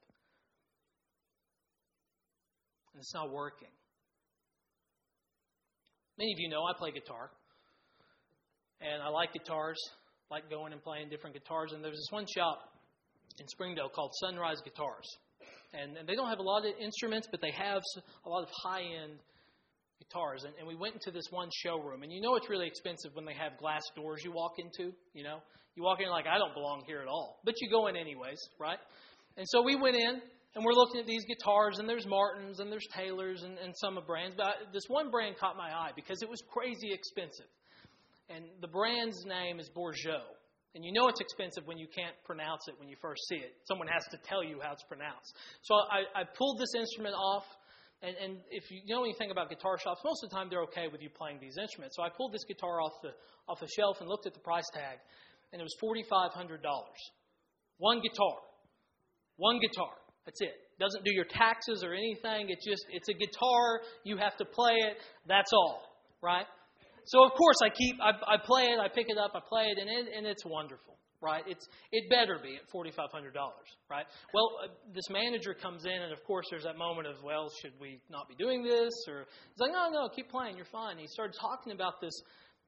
And 2.92 3.00
it's 3.00 3.14
not 3.14 3.32
working. 3.32 3.70
Many 6.18 6.32
of 6.32 6.38
you 6.38 6.48
know 6.48 6.62
I 6.64 6.72
play 6.76 6.92
guitar. 6.92 7.30
And 8.80 9.02
I 9.02 9.08
like 9.08 9.32
guitars, 9.32 9.78
like 10.30 10.50
going 10.50 10.72
and 10.72 10.82
playing 10.82 11.08
different 11.08 11.34
guitars. 11.34 11.72
And 11.72 11.82
there's 11.82 11.96
this 11.96 12.10
one 12.10 12.26
shop 12.26 12.70
in 13.38 13.48
Springdale 13.48 13.88
called 13.88 14.12
Sunrise 14.20 14.60
Guitars. 14.62 15.06
And, 15.72 15.96
and 15.96 16.08
they 16.08 16.14
don't 16.14 16.28
have 16.28 16.38
a 16.38 16.42
lot 16.42 16.64
of 16.64 16.72
instruments, 16.80 17.26
but 17.30 17.40
they 17.40 17.50
have 17.50 17.82
a 18.24 18.28
lot 18.28 18.42
of 18.42 18.48
high 18.62 18.82
end 18.82 19.18
guitars. 19.98 20.44
And, 20.44 20.54
and 20.58 20.68
we 20.68 20.76
went 20.76 20.94
into 20.94 21.10
this 21.10 21.26
one 21.30 21.48
showroom. 21.62 22.02
And 22.02 22.12
you 22.12 22.20
know 22.20 22.36
it's 22.36 22.48
really 22.48 22.66
expensive 22.66 23.10
when 23.14 23.24
they 23.24 23.34
have 23.34 23.58
glass 23.58 23.82
doors 23.96 24.22
you 24.24 24.32
walk 24.32 24.52
into, 24.58 24.92
you 25.14 25.24
know? 25.24 25.38
You 25.74 25.82
walk 25.82 25.98
in 26.00 26.08
like, 26.08 26.26
I 26.26 26.38
don't 26.38 26.54
belong 26.54 26.84
here 26.86 27.00
at 27.00 27.08
all. 27.08 27.40
But 27.44 27.54
you 27.60 27.68
go 27.68 27.88
in 27.88 27.96
anyways, 27.96 28.38
right? 28.60 28.78
And 29.36 29.46
so 29.48 29.62
we 29.62 29.74
went 29.74 29.96
in 29.96 30.20
and 30.54 30.64
we're 30.64 30.72
looking 30.72 31.00
at 31.00 31.06
these 31.06 31.24
guitars, 31.24 31.78
and 31.78 31.88
there's 31.88 32.06
Martins 32.06 32.60
and 32.60 32.70
there's 32.70 32.86
Taylors 32.94 33.42
and, 33.42 33.58
and 33.58 33.74
some 33.76 33.98
of 33.98 34.06
brands. 34.06 34.34
But 34.36 34.46
I, 34.46 34.52
this 34.72 34.84
one 34.86 35.10
brand 35.10 35.36
caught 35.38 35.56
my 35.56 35.70
eye 35.70 35.90
because 35.96 36.22
it 36.22 36.30
was 36.30 36.40
crazy 36.52 36.92
expensive. 36.92 37.50
And 38.30 38.44
the 38.60 38.68
brand's 38.68 39.24
name 39.26 39.58
is 39.58 39.68
Bourgeois. 39.68 40.22
And 40.74 40.84
you 40.84 40.92
know 40.92 41.08
it's 41.08 41.20
expensive 41.20 41.66
when 41.66 41.78
you 41.78 41.86
can't 41.86 42.14
pronounce 42.24 42.66
it 42.66 42.74
when 42.78 42.88
you 42.88 42.96
first 43.00 43.22
see 43.28 43.36
it. 43.36 43.54
Someone 43.66 43.86
has 43.86 44.02
to 44.10 44.18
tell 44.26 44.42
you 44.42 44.58
how 44.62 44.72
it's 44.72 44.82
pronounced. 44.82 45.34
So 45.62 45.74
I, 45.74 46.22
I 46.22 46.22
pulled 46.24 46.58
this 46.58 46.74
instrument 46.74 47.14
off. 47.14 47.44
And, 48.02 48.14
and 48.18 48.32
if 48.50 48.70
you 48.70 48.82
know 48.86 49.02
anything 49.02 49.30
about 49.30 49.50
guitar 49.50 49.78
shops, 49.78 50.02
most 50.04 50.22
of 50.24 50.30
the 50.30 50.36
time 50.36 50.48
they're 50.50 50.66
okay 50.70 50.86
with 50.90 51.00
you 51.00 51.10
playing 51.10 51.38
these 51.40 51.56
instruments. 51.58 51.96
So 51.96 52.02
I 52.02 52.10
pulled 52.10 52.32
this 52.32 52.44
guitar 52.44 52.82
off 52.82 52.92
the, 53.02 53.10
off 53.48 53.60
the 53.60 53.70
shelf 53.70 53.98
and 54.00 54.08
looked 54.08 54.26
at 54.26 54.34
the 54.34 54.42
price 54.42 54.66
tag, 54.74 54.98
and 55.52 55.62
it 55.62 55.64
was 55.64 55.74
$4,500. 55.78 56.58
One 57.78 58.02
guitar. 58.02 58.38
One 59.36 59.58
guitar. 59.58 59.94
That's 60.26 60.40
it. 60.40 60.54
Doesn't 60.80 61.04
do 61.04 61.12
your 61.12 61.26
taxes 61.26 61.84
or 61.84 61.94
anything. 61.94 62.48
It's 62.48 62.64
just, 62.66 62.84
it's 62.90 63.08
a 63.08 63.14
guitar. 63.14 63.80
You 64.04 64.16
have 64.16 64.36
to 64.38 64.44
play 64.44 64.74
it. 64.74 64.96
That's 65.28 65.52
all. 65.52 65.82
Right? 66.22 66.46
So 67.06 67.22
of 67.22 67.32
course 67.32 67.56
I 67.62 67.68
keep 67.68 68.00
I, 68.00 68.16
I 68.34 68.36
play 68.42 68.64
it, 68.64 68.80
I 68.80 68.88
pick 68.88 69.10
it 69.10 69.18
up, 69.18 69.32
I 69.34 69.40
play 69.46 69.64
it, 69.64 69.76
and 69.78 69.88
it, 69.90 70.08
and 70.16 70.26
it's 70.26 70.44
wonderful, 70.46 70.96
right? 71.20 71.44
It's 71.46 71.68
it 71.92 72.08
better 72.08 72.38
be 72.42 72.56
at 72.56 72.64
forty 72.72 72.90
five 72.90 73.12
hundred 73.12 73.34
dollars, 73.34 73.68
right? 73.90 74.06
Well, 74.32 74.48
uh, 74.64 74.68
this 74.94 75.04
manager 75.10 75.52
comes 75.52 75.84
in, 75.84 76.00
and 76.00 76.12
of 76.12 76.24
course 76.24 76.46
there's 76.50 76.64
that 76.64 76.78
moment 76.78 77.06
of 77.06 77.16
well, 77.22 77.50
should 77.60 77.72
we 77.78 78.00
not 78.08 78.26
be 78.26 78.34
doing 78.36 78.62
this? 78.62 78.92
Or 79.06 79.26
he's 79.28 79.60
like, 79.60 79.72
no, 79.72 79.90
no, 79.90 80.08
keep 80.16 80.30
playing, 80.30 80.56
you're 80.56 80.72
fine. 80.72 80.92
And 80.92 81.00
he 81.00 81.06
started 81.08 81.36
talking 81.38 81.72
about 81.72 82.00
this 82.00 82.14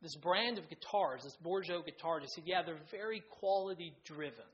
this 0.02 0.14
brand 0.16 0.58
of 0.58 0.68
guitars, 0.68 1.24
this 1.24 1.36
Bourgeois 1.40 1.80
guitar. 1.80 2.20
He 2.20 2.26
said, 2.34 2.44
yeah, 2.44 2.60
they're 2.62 2.84
very 2.90 3.22
quality 3.40 3.94
driven. 4.04 4.44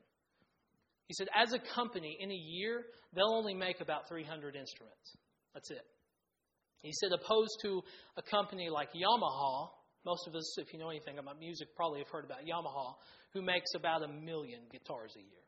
He 1.08 1.14
said, 1.14 1.28
as 1.34 1.52
a 1.52 1.58
company, 1.58 2.16
in 2.20 2.30
a 2.30 2.34
year, 2.34 2.84
they'll 3.14 3.34
only 3.34 3.54
make 3.54 3.80
about 3.80 4.08
300 4.08 4.56
instruments. 4.56 5.16
That's 5.54 5.70
it. 5.70 5.84
He 6.82 6.92
said, 6.92 7.10
opposed 7.12 7.58
to 7.62 7.82
a 8.16 8.22
company 8.22 8.68
like 8.70 8.88
Yamaha, 8.92 9.68
most 10.04 10.26
of 10.26 10.34
us, 10.34 10.58
if 10.58 10.72
you 10.72 10.78
know 10.80 10.90
anything 10.90 11.18
about 11.18 11.38
music, 11.38 11.68
probably 11.76 12.00
have 12.00 12.08
heard 12.08 12.24
about 12.24 12.44
Yamaha, 12.44 12.94
who 13.34 13.42
makes 13.42 13.70
about 13.74 14.02
a 14.02 14.08
million 14.08 14.60
guitars 14.70 15.12
a 15.16 15.20
year. 15.20 15.42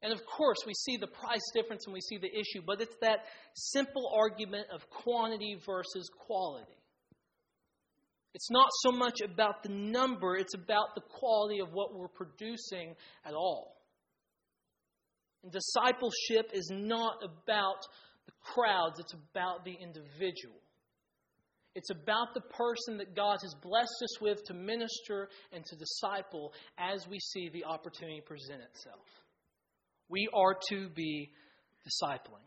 And 0.00 0.12
of 0.12 0.20
course, 0.26 0.58
we 0.64 0.74
see 0.74 0.96
the 0.96 1.08
price 1.08 1.42
difference 1.54 1.84
and 1.86 1.92
we 1.92 2.00
see 2.00 2.18
the 2.18 2.30
issue, 2.30 2.62
but 2.64 2.80
it's 2.80 2.94
that 3.00 3.24
simple 3.54 4.12
argument 4.14 4.68
of 4.72 4.88
quantity 4.90 5.58
versus 5.66 6.08
quality. 6.26 6.78
It's 8.38 8.52
not 8.52 8.68
so 8.82 8.92
much 8.92 9.20
about 9.20 9.64
the 9.64 9.68
number, 9.68 10.36
it's 10.36 10.54
about 10.54 10.94
the 10.94 11.00
quality 11.00 11.58
of 11.58 11.72
what 11.72 11.92
we're 11.92 12.06
producing 12.06 12.94
at 13.26 13.34
all. 13.34 13.74
And 15.42 15.50
discipleship 15.50 16.52
is 16.52 16.70
not 16.72 17.16
about 17.24 17.82
the 18.26 18.32
crowds, 18.40 19.00
it's 19.00 19.12
about 19.12 19.64
the 19.64 19.72
individual. 19.72 20.54
It's 21.74 21.90
about 21.90 22.28
the 22.32 22.42
person 22.42 22.98
that 22.98 23.16
God 23.16 23.38
has 23.42 23.56
blessed 23.60 24.02
us 24.04 24.20
with 24.20 24.44
to 24.44 24.54
minister 24.54 25.30
and 25.52 25.64
to 25.64 25.74
disciple 25.74 26.52
as 26.78 27.08
we 27.08 27.18
see 27.18 27.48
the 27.48 27.64
opportunity 27.64 28.20
present 28.24 28.62
itself. 28.62 29.02
We 30.08 30.28
are 30.32 30.56
to 30.68 30.88
be 30.90 31.32
discipling. 31.82 32.46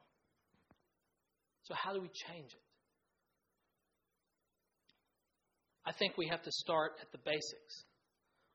So, 1.63 1.73
how 1.75 1.91
do 1.93 1.99
we 1.99 2.09
change 2.29 2.53
it? 2.53 2.70
I 5.85 5.91
think 5.91 6.17
we 6.17 6.27
have 6.27 6.43
to 6.43 6.51
start 6.51 6.93
at 7.01 7.11
the 7.11 7.17
basics. 7.25 7.85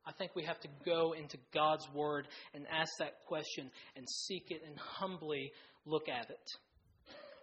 I 0.07 0.13
think 0.13 0.33
we 0.37 0.45
have 0.45 0.61
to 0.61 0.69
go 0.85 1.13
into 1.13 1.37
God's 1.53 1.87
Word 1.93 2.29
and 2.55 2.65
ask 2.71 2.91
that 3.01 3.25
question 3.27 3.71
and 3.97 4.07
seek 4.09 4.51
it 4.51 4.63
and 4.67 4.77
humbly 4.79 5.51
look 5.85 6.09
at 6.09 6.31
it 6.31 6.49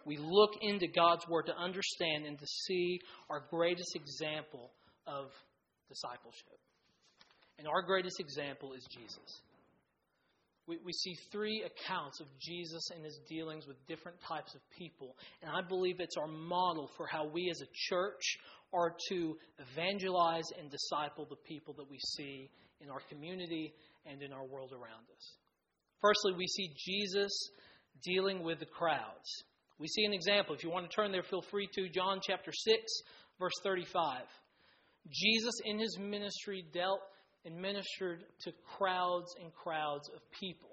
we 0.06 0.16
look 0.18 0.50
into 0.60 0.86
God's 0.86 1.26
Word 1.28 1.46
to 1.46 1.56
understand 1.56 2.26
and 2.26 2.38
to 2.38 2.46
see 2.46 3.00
our 3.30 3.44
greatest 3.50 3.96
example 3.96 4.70
of 5.06 5.30
discipleship. 5.88 6.58
And 7.58 7.68
our 7.68 7.82
greatest 7.82 8.20
example 8.20 8.72
is 8.72 8.86
Jesus. 8.90 9.40
We, 10.66 10.78
we 10.84 10.92
see 10.92 11.14
three 11.30 11.62
accounts 11.62 12.20
of 12.20 12.26
Jesus 12.40 12.90
and 12.94 13.04
his 13.04 13.20
dealings 13.28 13.66
with 13.66 13.76
different 13.86 14.18
types 14.26 14.54
of 14.54 14.60
people. 14.76 15.16
And 15.42 15.50
I 15.50 15.60
believe 15.66 15.96
it's 15.98 16.16
our 16.16 16.26
model 16.26 16.90
for 16.96 17.06
how 17.06 17.26
we 17.26 17.50
as 17.50 17.60
a 17.60 17.68
church 17.90 18.38
are 18.72 18.94
to 19.10 19.36
evangelize 19.58 20.44
and 20.58 20.70
disciple 20.70 21.26
the 21.28 21.36
people 21.46 21.74
that 21.74 21.88
we 21.88 21.98
see 22.16 22.50
in 22.80 22.90
our 22.90 23.00
community 23.08 23.74
and 24.06 24.22
in 24.22 24.32
our 24.32 24.44
world 24.44 24.72
around 24.72 25.04
us. 25.14 25.36
Firstly, 26.00 26.32
we 26.36 26.46
see 26.46 26.70
Jesus 26.76 27.32
dealing 28.02 28.42
with 28.42 28.58
the 28.58 28.66
crowds. 28.66 29.44
We 29.78 29.88
see 29.88 30.04
an 30.04 30.12
example. 30.12 30.54
If 30.54 30.64
you 30.64 30.70
want 30.70 30.88
to 30.88 30.94
turn 30.94 31.12
there, 31.12 31.22
feel 31.22 31.42
free 31.50 31.68
to. 31.74 31.88
John 31.88 32.20
chapter 32.22 32.52
6, 32.52 32.82
verse 33.38 33.52
35. 33.62 34.22
Jesus, 35.10 35.54
in 35.64 35.78
his 35.78 35.98
ministry, 35.98 36.64
dealt 36.72 37.00
and 37.44 37.56
ministered 37.56 38.24
to 38.42 38.52
crowds 38.76 39.34
and 39.42 39.52
crowds 39.54 40.08
of 40.14 40.20
people. 40.30 40.70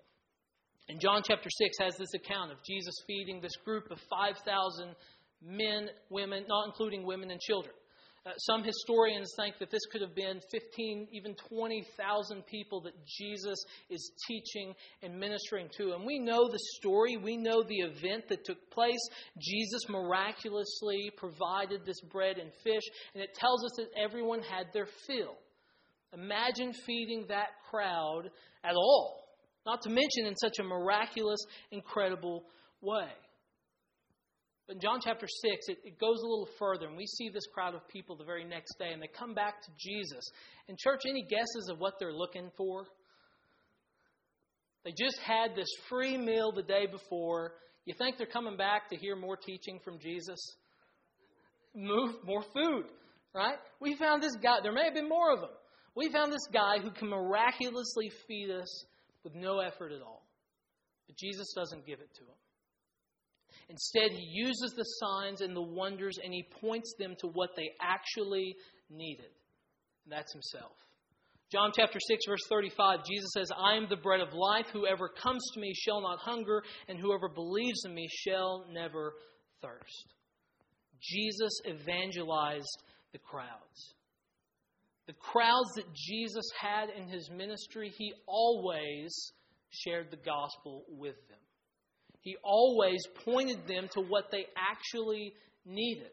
And 0.89 0.99
John 0.99 1.21
chapter 1.25 1.49
6 1.49 1.77
has 1.79 1.95
this 1.97 2.13
account 2.13 2.51
of 2.51 2.57
Jesus 2.67 2.93
feeding 3.07 3.39
this 3.41 3.55
group 3.63 3.91
of 3.91 3.99
5,000 4.09 4.95
men, 5.41 5.89
women, 6.09 6.43
not 6.47 6.67
including 6.67 7.05
women 7.05 7.31
and 7.31 7.39
children. 7.39 7.73
Uh, 8.23 8.29
some 8.37 8.63
historians 8.63 9.33
think 9.35 9.57
that 9.57 9.71
this 9.71 9.81
could 9.91 10.01
have 10.01 10.13
been 10.13 10.39
15, 10.51 11.07
even 11.11 11.33
20,000 11.49 12.45
people 12.45 12.79
that 12.81 12.93
Jesus 13.07 13.57
is 13.89 14.11
teaching 14.27 14.75
and 15.01 15.19
ministering 15.19 15.67
to. 15.77 15.93
And 15.93 16.05
we 16.05 16.19
know 16.19 16.47
the 16.47 16.59
story, 16.77 17.17
we 17.17 17.35
know 17.35 17.63
the 17.63 17.79
event 17.79 18.27
that 18.29 18.45
took 18.45 18.69
place. 18.69 18.99
Jesus 19.39 19.89
miraculously 19.89 21.11
provided 21.17 21.83
this 21.83 21.99
bread 22.11 22.37
and 22.37 22.51
fish, 22.63 22.83
and 23.15 23.23
it 23.23 23.33
tells 23.33 23.65
us 23.65 23.71
that 23.77 23.87
everyone 23.99 24.43
had 24.43 24.67
their 24.71 24.87
fill. 25.07 25.37
Imagine 26.13 26.73
feeding 26.85 27.25
that 27.29 27.49
crowd 27.69 28.23
at 28.63 28.75
all, 28.75 29.23
not 29.65 29.81
to 29.83 29.89
mention 29.89 30.25
in 30.25 30.35
such 30.35 30.59
a 30.59 30.63
miraculous, 30.63 31.39
incredible 31.71 32.43
way. 32.81 33.07
But 34.67 34.75
in 34.75 34.81
John 34.81 34.99
chapter 35.03 35.27
6, 35.27 35.67
it, 35.67 35.77
it 35.83 35.99
goes 35.99 36.19
a 36.21 36.27
little 36.27 36.49
further, 36.59 36.87
and 36.87 36.97
we 36.97 37.05
see 37.05 37.29
this 37.29 37.47
crowd 37.53 37.75
of 37.75 37.87
people 37.87 38.15
the 38.15 38.25
very 38.25 38.43
next 38.43 38.77
day, 38.77 38.91
and 38.91 39.01
they 39.01 39.07
come 39.07 39.33
back 39.33 39.61
to 39.61 39.69
Jesus. 39.79 40.23
And, 40.67 40.77
church, 40.77 41.01
any 41.07 41.23
guesses 41.23 41.69
of 41.69 41.79
what 41.79 41.95
they're 41.99 42.13
looking 42.13 42.51
for? 42.57 42.85
They 44.83 44.91
just 44.91 45.19
had 45.19 45.55
this 45.55 45.69
free 45.89 46.17
meal 46.17 46.51
the 46.51 46.63
day 46.63 46.87
before. 46.91 47.53
You 47.85 47.93
think 47.97 48.17
they're 48.17 48.27
coming 48.27 48.57
back 48.57 48.89
to 48.89 48.97
hear 48.97 49.15
more 49.15 49.37
teaching 49.37 49.79
from 49.83 49.99
Jesus? 49.99 50.39
Move 51.75 52.15
more 52.25 52.43
food, 52.53 52.85
right? 53.33 53.57
We 53.79 53.95
found 53.95 54.23
this 54.23 54.35
guy. 54.35 54.57
There 54.61 54.73
may 54.73 54.85
have 54.85 54.93
been 54.93 55.09
more 55.09 55.33
of 55.33 55.39
them. 55.41 55.49
We 55.95 56.11
found 56.11 56.31
this 56.31 56.47
guy 56.53 56.79
who 56.79 56.91
can 56.91 57.09
miraculously 57.09 58.11
feed 58.27 58.49
us 58.49 58.85
with 59.23 59.35
no 59.35 59.59
effort 59.59 59.91
at 59.91 60.01
all. 60.01 60.25
But 61.07 61.17
Jesus 61.17 61.53
doesn't 61.53 61.85
give 61.85 61.99
it 61.99 62.13
to 62.15 62.21
him. 62.21 62.37
Instead, 63.69 64.11
he 64.11 64.25
uses 64.31 64.73
the 64.75 64.83
signs 64.83 65.41
and 65.41 65.55
the 65.55 65.61
wonders 65.61 66.17
and 66.23 66.33
he 66.33 66.47
points 66.61 66.93
them 66.97 67.15
to 67.19 67.27
what 67.27 67.49
they 67.55 67.69
actually 67.81 68.55
needed. 68.89 69.31
And 70.05 70.11
that's 70.11 70.31
himself. 70.33 70.73
John 71.51 71.71
chapter 71.75 71.99
6, 71.99 72.21
verse 72.27 72.47
35, 72.47 72.99
Jesus 73.05 73.29
says, 73.33 73.49
I 73.51 73.75
am 73.75 73.87
the 73.89 73.97
bread 73.97 74.21
of 74.21 74.33
life. 74.33 74.67
Whoever 74.71 75.09
comes 75.09 75.41
to 75.53 75.59
me 75.59 75.73
shall 75.73 76.01
not 76.01 76.19
hunger, 76.19 76.63
and 76.87 76.97
whoever 76.97 77.27
believes 77.27 77.83
in 77.85 77.93
me 77.93 78.07
shall 78.09 78.65
never 78.71 79.15
thirst. 79.61 80.13
Jesus 81.01 81.51
evangelized 81.67 82.83
the 83.11 83.19
crowds. 83.19 83.95
The 85.07 85.13
crowds 85.13 85.73
that 85.75 85.93
Jesus 85.93 86.45
had 86.59 86.89
in 86.89 87.07
his 87.07 87.29
ministry, 87.29 87.91
he 87.97 88.13
always 88.27 89.33
shared 89.69 90.11
the 90.11 90.17
gospel 90.17 90.85
with 90.87 91.15
them. 91.27 91.39
He 92.21 92.37
always 92.43 93.01
pointed 93.25 93.67
them 93.67 93.89
to 93.93 94.01
what 94.01 94.29
they 94.31 94.45
actually 94.55 95.33
needed. 95.65 96.11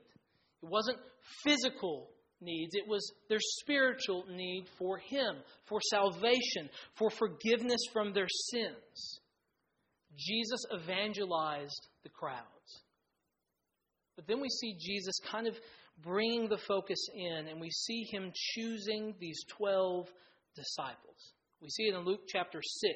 It 0.62 0.68
wasn't 0.68 0.98
physical 1.44 2.08
needs, 2.40 2.74
it 2.74 2.88
was 2.88 3.12
their 3.28 3.40
spiritual 3.60 4.24
need 4.30 4.66
for 4.78 4.98
Him, 4.98 5.36
for 5.66 5.80
salvation, 5.90 6.70
for 6.94 7.10
forgiveness 7.10 7.80
from 7.92 8.12
their 8.12 8.28
sins. 8.50 9.20
Jesus 10.16 10.60
evangelized 10.74 11.88
the 12.02 12.08
crowds. 12.08 12.82
But 14.16 14.26
then 14.26 14.40
we 14.40 14.48
see 14.48 14.74
Jesus 14.80 15.14
kind 15.30 15.46
of 15.46 15.56
bringing 16.02 16.48
the 16.48 16.58
focus 16.58 16.98
in, 17.14 17.48
and 17.48 17.60
we 17.60 17.70
see 17.70 18.04
him 18.10 18.32
choosing 18.34 19.14
these 19.20 19.44
12 19.56 20.08
disciples. 20.54 21.32
We 21.60 21.68
see 21.70 21.84
it 21.84 21.94
in 21.94 22.04
Luke 22.04 22.22
chapter 22.28 22.60
6. 22.62 22.92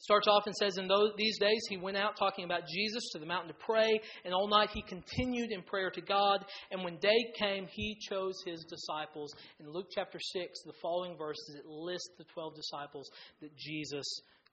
Starts 0.00 0.28
off 0.28 0.46
and 0.46 0.54
says, 0.54 0.78
In 0.78 0.86
those, 0.86 1.12
these 1.16 1.38
days 1.40 1.60
he 1.68 1.76
went 1.76 1.96
out 1.96 2.16
talking 2.16 2.44
about 2.44 2.62
Jesus 2.72 3.10
to 3.12 3.18
the 3.18 3.26
mountain 3.26 3.48
to 3.48 3.64
pray, 3.66 4.00
and 4.24 4.32
all 4.32 4.46
night 4.46 4.70
he 4.72 4.82
continued 4.82 5.50
in 5.50 5.62
prayer 5.62 5.90
to 5.90 6.00
God. 6.00 6.44
And 6.70 6.84
when 6.84 6.98
day 6.98 7.32
came, 7.36 7.66
he 7.68 7.98
chose 8.08 8.34
his 8.46 8.64
disciples. 8.64 9.34
In 9.58 9.72
Luke 9.72 9.88
chapter 9.92 10.18
6, 10.20 10.62
the 10.64 10.72
following 10.80 11.16
verses, 11.18 11.56
it 11.58 11.66
lists 11.66 12.10
the 12.16 12.24
12 12.32 12.54
disciples 12.54 13.10
that 13.40 13.56
Jesus 13.56 14.06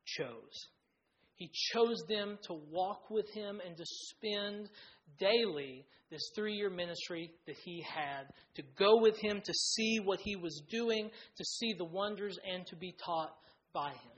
chose. 0.06 0.67
He 1.35 1.51
chose 1.73 2.03
them 2.07 2.37
to 2.43 2.53
walk 2.53 3.09
with 3.09 3.29
him 3.33 3.61
and 3.65 3.75
to 3.75 3.83
spend 3.85 4.69
daily 5.19 5.85
this 6.09 6.31
three 6.35 6.53
year 6.53 6.69
ministry 6.69 7.31
that 7.45 7.57
he 7.63 7.83
had, 7.83 8.27
to 8.55 8.63
go 8.77 9.01
with 9.01 9.17
him, 9.17 9.41
to 9.43 9.53
see 9.53 9.99
what 10.03 10.19
he 10.21 10.35
was 10.35 10.61
doing, 10.69 11.09
to 11.37 11.45
see 11.45 11.73
the 11.77 11.85
wonders, 11.85 12.37
and 12.49 12.65
to 12.67 12.75
be 12.75 12.95
taught 13.03 13.35
by 13.73 13.89
him. 13.89 14.11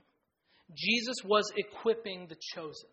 Jesus 0.74 1.16
was 1.24 1.50
equipping 1.56 2.26
the 2.28 2.36
chosen. 2.54 2.90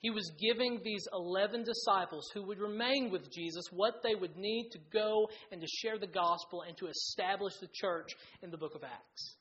He 0.00 0.10
was 0.10 0.32
giving 0.40 0.80
these 0.82 1.06
11 1.12 1.64
disciples 1.64 2.28
who 2.34 2.44
would 2.48 2.58
remain 2.58 3.10
with 3.10 3.32
Jesus 3.32 3.64
what 3.70 4.02
they 4.02 4.16
would 4.16 4.36
need 4.36 4.70
to 4.72 4.78
go 4.92 5.28
and 5.52 5.60
to 5.60 5.66
share 5.68 5.96
the 5.96 6.08
gospel 6.08 6.62
and 6.66 6.76
to 6.78 6.88
establish 6.88 7.54
the 7.60 7.68
church 7.72 8.10
in 8.42 8.50
the 8.50 8.58
book 8.58 8.74
of 8.74 8.82
Acts. 8.82 9.36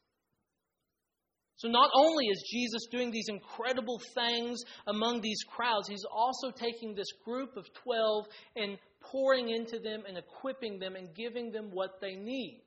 So, 1.62 1.68
not 1.68 1.92
only 1.94 2.26
is 2.26 2.44
Jesus 2.50 2.88
doing 2.90 3.12
these 3.12 3.28
incredible 3.30 4.02
things 4.16 4.64
among 4.88 5.22
these 5.22 5.44
crowds, 5.48 5.88
he's 5.88 6.06
also 6.12 6.50
taking 6.50 6.96
this 6.96 7.12
group 7.24 7.56
of 7.56 7.72
12 7.84 8.26
and 8.56 8.80
pouring 9.00 9.50
into 9.50 9.78
them 9.78 10.02
and 10.08 10.18
equipping 10.18 10.80
them 10.80 10.96
and 10.96 11.14
giving 11.14 11.52
them 11.52 11.70
what 11.72 12.02
they 12.02 12.16
need. 12.16 12.64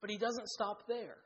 But 0.00 0.10
he 0.10 0.18
doesn't 0.18 0.48
stop 0.48 0.88
there 0.88 1.18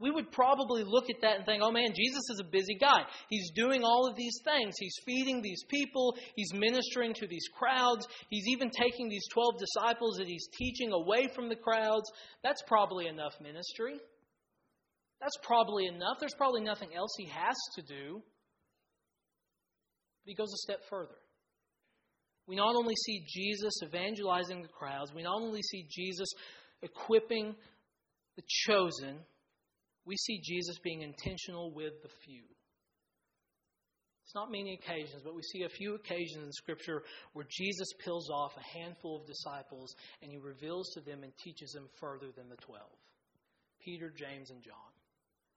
we 0.00 0.10
would 0.10 0.32
probably 0.32 0.82
look 0.84 1.08
at 1.08 1.20
that 1.22 1.36
and 1.36 1.46
think, 1.46 1.62
oh 1.64 1.70
man, 1.70 1.92
Jesus 1.94 2.22
is 2.30 2.40
a 2.40 2.50
busy 2.50 2.74
guy. 2.74 3.02
He's 3.28 3.50
doing 3.54 3.84
all 3.84 4.08
of 4.08 4.16
these 4.16 4.40
things. 4.44 4.74
He's 4.78 4.96
feeding 5.06 5.40
these 5.40 5.62
people, 5.68 6.16
he's 6.34 6.52
ministering 6.52 7.14
to 7.14 7.26
these 7.26 7.48
crowds, 7.56 8.06
he's 8.28 8.48
even 8.48 8.70
taking 8.70 9.08
these 9.08 9.26
12 9.32 9.54
disciples 9.58 10.16
that 10.18 10.26
he's 10.26 10.48
teaching 10.58 10.92
away 10.92 11.28
from 11.34 11.48
the 11.48 11.56
crowds. 11.56 12.10
That's 12.42 12.62
probably 12.66 13.06
enough 13.06 13.34
ministry. 13.40 14.00
That's 15.20 15.36
probably 15.42 15.86
enough. 15.86 16.18
There's 16.18 16.34
probably 16.34 16.62
nothing 16.62 16.90
else 16.94 17.10
he 17.16 17.28
has 17.28 17.56
to 17.76 17.82
do. 17.82 18.20
But 20.24 20.30
he 20.30 20.34
goes 20.34 20.52
a 20.52 20.58
step 20.58 20.80
further. 20.90 21.14
We 22.46 22.56
not 22.56 22.74
only 22.74 22.94
see 22.94 23.24
Jesus 23.26 23.72
evangelizing 23.82 24.60
the 24.60 24.68
crowds, 24.68 25.14
we 25.14 25.22
not 25.22 25.40
only 25.40 25.62
see 25.62 25.86
Jesus 25.88 26.28
equipping 26.82 27.54
the 28.36 28.42
chosen, 28.66 29.20
we 30.06 30.16
see 30.16 30.40
Jesus 30.42 30.78
being 30.82 31.02
intentional 31.02 31.72
with 31.72 32.02
the 32.02 32.10
few. 32.24 32.42
It's 34.24 34.34
not 34.34 34.50
many 34.50 34.74
occasions, 34.74 35.22
but 35.22 35.34
we 35.34 35.42
see 35.42 35.62
a 35.62 35.68
few 35.68 35.94
occasions 35.94 36.44
in 36.44 36.52
Scripture 36.52 37.02
where 37.34 37.46
Jesus 37.50 37.88
peels 38.02 38.30
off 38.30 38.52
a 38.56 38.78
handful 38.78 39.20
of 39.20 39.26
disciples 39.26 39.94
and 40.22 40.30
he 40.30 40.38
reveals 40.38 40.90
to 40.94 41.00
them 41.00 41.22
and 41.22 41.32
teaches 41.38 41.72
them 41.72 41.88
further 42.00 42.28
than 42.36 42.48
the 42.48 42.56
twelve 42.56 42.96
Peter, 43.84 44.10
James, 44.16 44.50
and 44.50 44.62
John. 44.62 44.94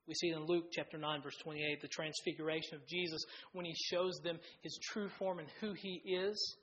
We 0.05 0.13
see 0.15 0.27
it 0.27 0.38
in 0.38 0.45
Luke 0.45 0.65
chapter 0.71 0.97
9, 0.97 1.21
verse 1.21 1.38
28, 1.43 1.81
the 1.81 1.88
transfiguration 1.88 2.75
of 2.75 2.88
Jesus 2.88 3.21
when 3.53 3.65
he 3.65 3.73
shows 3.89 4.19
them 4.23 4.38
his 4.62 4.77
true 4.91 5.10
form 5.17 5.39
and 5.39 5.47
who 5.62 5.73
he 5.73 6.01
is. 6.05 6.57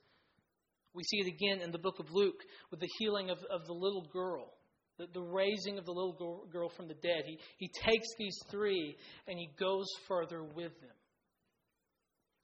We 0.93 1.03
see 1.03 1.17
it 1.17 1.27
again 1.27 1.61
in 1.61 1.71
the 1.71 1.79
book 1.79 1.99
of 1.99 2.11
Luke 2.11 2.41
with 2.69 2.79
the 2.79 2.89
healing 2.99 3.29
of, 3.29 3.39
of 3.51 3.65
the 3.65 3.73
little 3.73 4.07
girl 4.13 4.53
the, 4.97 5.07
the 5.13 5.21
raising 5.21 5.77
of 5.77 5.85
the 5.85 5.91
little 5.91 6.47
girl 6.51 6.69
from 6.69 6.87
the 6.87 6.93
dead. 6.95 7.23
He, 7.25 7.37
he 7.57 7.67
takes 7.67 8.07
these 8.17 8.37
three 8.49 8.95
and 9.27 9.37
he 9.37 9.49
goes 9.59 9.87
further 10.07 10.43
with 10.43 10.79
them. 10.81 10.95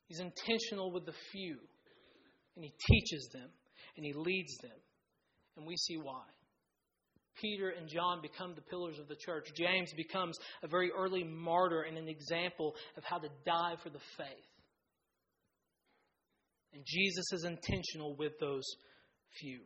He's 0.07 0.19
intentional 0.19 0.91
with 0.91 1.05
the 1.05 1.13
few, 1.31 1.55
and 2.57 2.65
he 2.65 2.73
teaches 2.89 3.29
them, 3.31 3.47
and 3.95 4.05
he 4.05 4.11
leads 4.11 4.57
them. 4.57 4.77
And 5.55 5.65
we 5.65 5.77
see 5.77 5.95
why. 5.95 6.23
Peter 7.39 7.69
and 7.69 7.87
John 7.87 8.21
become 8.21 8.53
the 8.53 8.61
pillars 8.61 8.99
of 8.99 9.07
the 9.07 9.15
church. 9.15 9.47
James 9.55 9.93
becomes 9.95 10.37
a 10.63 10.67
very 10.67 10.91
early 10.91 11.23
martyr 11.23 11.83
and 11.83 11.97
an 11.97 12.09
example 12.09 12.75
of 12.97 13.05
how 13.05 13.19
to 13.19 13.29
die 13.45 13.75
for 13.81 13.89
the 13.89 14.01
faith. 14.17 14.27
And 16.73 16.83
Jesus 16.85 17.31
is 17.31 17.45
intentional 17.45 18.15
with 18.17 18.33
those 18.41 18.65
few. 19.39 19.61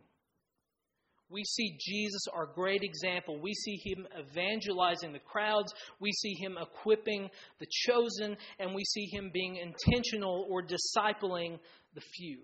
We 1.29 1.43
see 1.43 1.77
Jesus, 1.79 2.21
our 2.33 2.45
great 2.45 2.81
example. 2.83 3.39
We 3.39 3.53
see 3.53 3.79
him 3.83 4.07
evangelizing 4.19 5.11
the 5.11 5.19
crowds. 5.19 5.73
We 5.99 6.11
see 6.11 6.35
him 6.35 6.57
equipping 6.61 7.29
the 7.59 7.67
chosen. 7.87 8.37
And 8.59 8.75
we 8.75 8.83
see 8.83 9.07
him 9.11 9.31
being 9.33 9.57
intentional 9.57 10.47
or 10.49 10.61
discipling 10.63 11.59
the 11.95 12.01
few. 12.01 12.39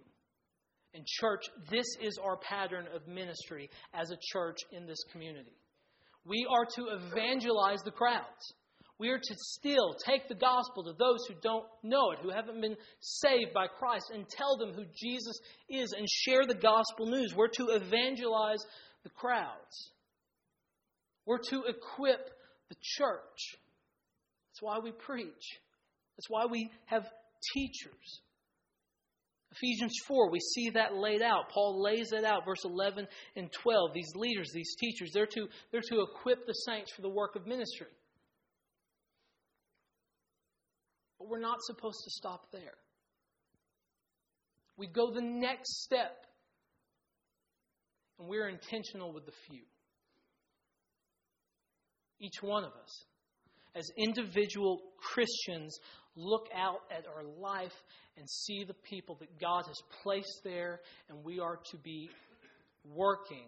And, 0.94 1.06
church, 1.06 1.44
this 1.70 1.86
is 2.02 2.18
our 2.22 2.38
pattern 2.38 2.86
of 2.94 3.08
ministry 3.08 3.70
as 3.94 4.12
a 4.12 4.18
church 4.34 4.58
in 4.72 4.88
this 4.88 5.04
community. 5.12 5.56
We 6.26 6.46
are 6.50 6.66
to 6.76 6.96
evangelize 6.96 7.82
the 7.84 7.92
crowds. 7.92 8.54
We 9.02 9.10
are 9.10 9.18
to 9.18 9.36
still 9.36 9.96
take 10.06 10.30
the 10.30 10.36
gospel 10.36 10.84
to 10.84 10.94
those 10.94 11.26
who 11.28 11.34
don't 11.42 11.66
know 11.82 12.12
it, 12.12 12.20
who 12.22 12.30
haven't 12.30 12.62
been 12.62 12.78
saved 13.00 13.52
by 13.52 13.66
Christ, 13.66 14.12
and 14.14 14.30
tell 14.30 14.58
them 14.58 14.74
who 14.76 14.84
Jesus 14.96 15.40
is 15.68 15.96
and 15.98 16.08
share 16.08 16.46
the 16.46 16.54
gospel 16.54 17.08
news. 17.08 17.34
We're 17.36 17.48
to 17.48 17.70
evangelize 17.70 18.64
the 19.04 19.10
crowds. 19.10 19.90
We're 21.26 21.40
to 21.50 21.64
equip 21.64 22.30
the 22.70 22.76
church. 22.80 23.58
That's 24.52 24.62
why 24.62 24.78
we 24.78 24.92
preach. 24.92 25.48
That's 26.16 26.30
why 26.30 26.46
we 26.46 26.70
have 26.86 27.10
teachers. 27.56 28.22
Ephesians 29.52 29.96
4, 30.08 30.30
we 30.30 30.40
see 30.40 30.70
that 30.76 30.94
laid 30.94 31.24
out. 31.24 31.50
Paul 31.52 31.82
lays 31.82 32.12
it 32.12 32.24
out, 32.24 32.46
verse 32.46 32.64
11 32.64 33.08
and 33.36 33.52
12. 33.52 33.94
These 33.96 34.12
leaders, 34.14 34.52
these 34.54 34.76
teachers, 34.80 35.10
they're 35.12 35.26
to, 35.26 35.48
they're 35.72 35.82
to 35.90 36.02
equip 36.04 36.46
the 36.46 36.54
saints 36.54 36.92
for 36.96 37.02
the 37.02 37.10
work 37.10 37.36
of 37.36 37.48
ministry. 37.48 37.88
But 41.22 41.30
we're 41.30 41.40
not 41.40 41.62
supposed 41.62 42.04
to 42.04 42.10
stop 42.10 42.52
there. 42.52 42.74
We 44.76 44.88
go 44.88 45.12
the 45.14 45.22
next 45.22 45.84
step 45.84 46.26
and 48.18 48.28
we're 48.28 48.50
intentional 48.50 49.14
with 49.14 49.28
the 49.28 49.32
few. 49.48 49.62
Each 52.20 52.42
one 52.42 52.64
of 52.64 52.72
us, 52.72 53.06
as 53.76 53.88
individual 54.00 54.80
Christians, 54.98 55.78
look 56.16 56.48
out 56.56 56.80
at 56.90 57.06
our 57.06 57.24
life 57.24 57.76
and 58.18 58.28
see 58.28 58.64
the 58.64 58.74
people 58.74 59.16
that 59.20 59.40
God 59.40 59.66
has 59.68 59.78
placed 60.02 60.42
there, 60.44 60.80
and 61.08 61.24
we 61.24 61.40
are 61.40 61.60
to 61.70 61.78
be 61.78 62.10
working 62.84 63.46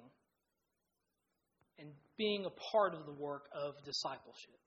and 1.80 1.90
being 2.20 2.46
a 2.46 2.72
part 2.72 2.94
of 2.94 3.08
the 3.08 3.14
work 3.14 3.46
of 3.52 3.74
discipleship. 3.84 4.60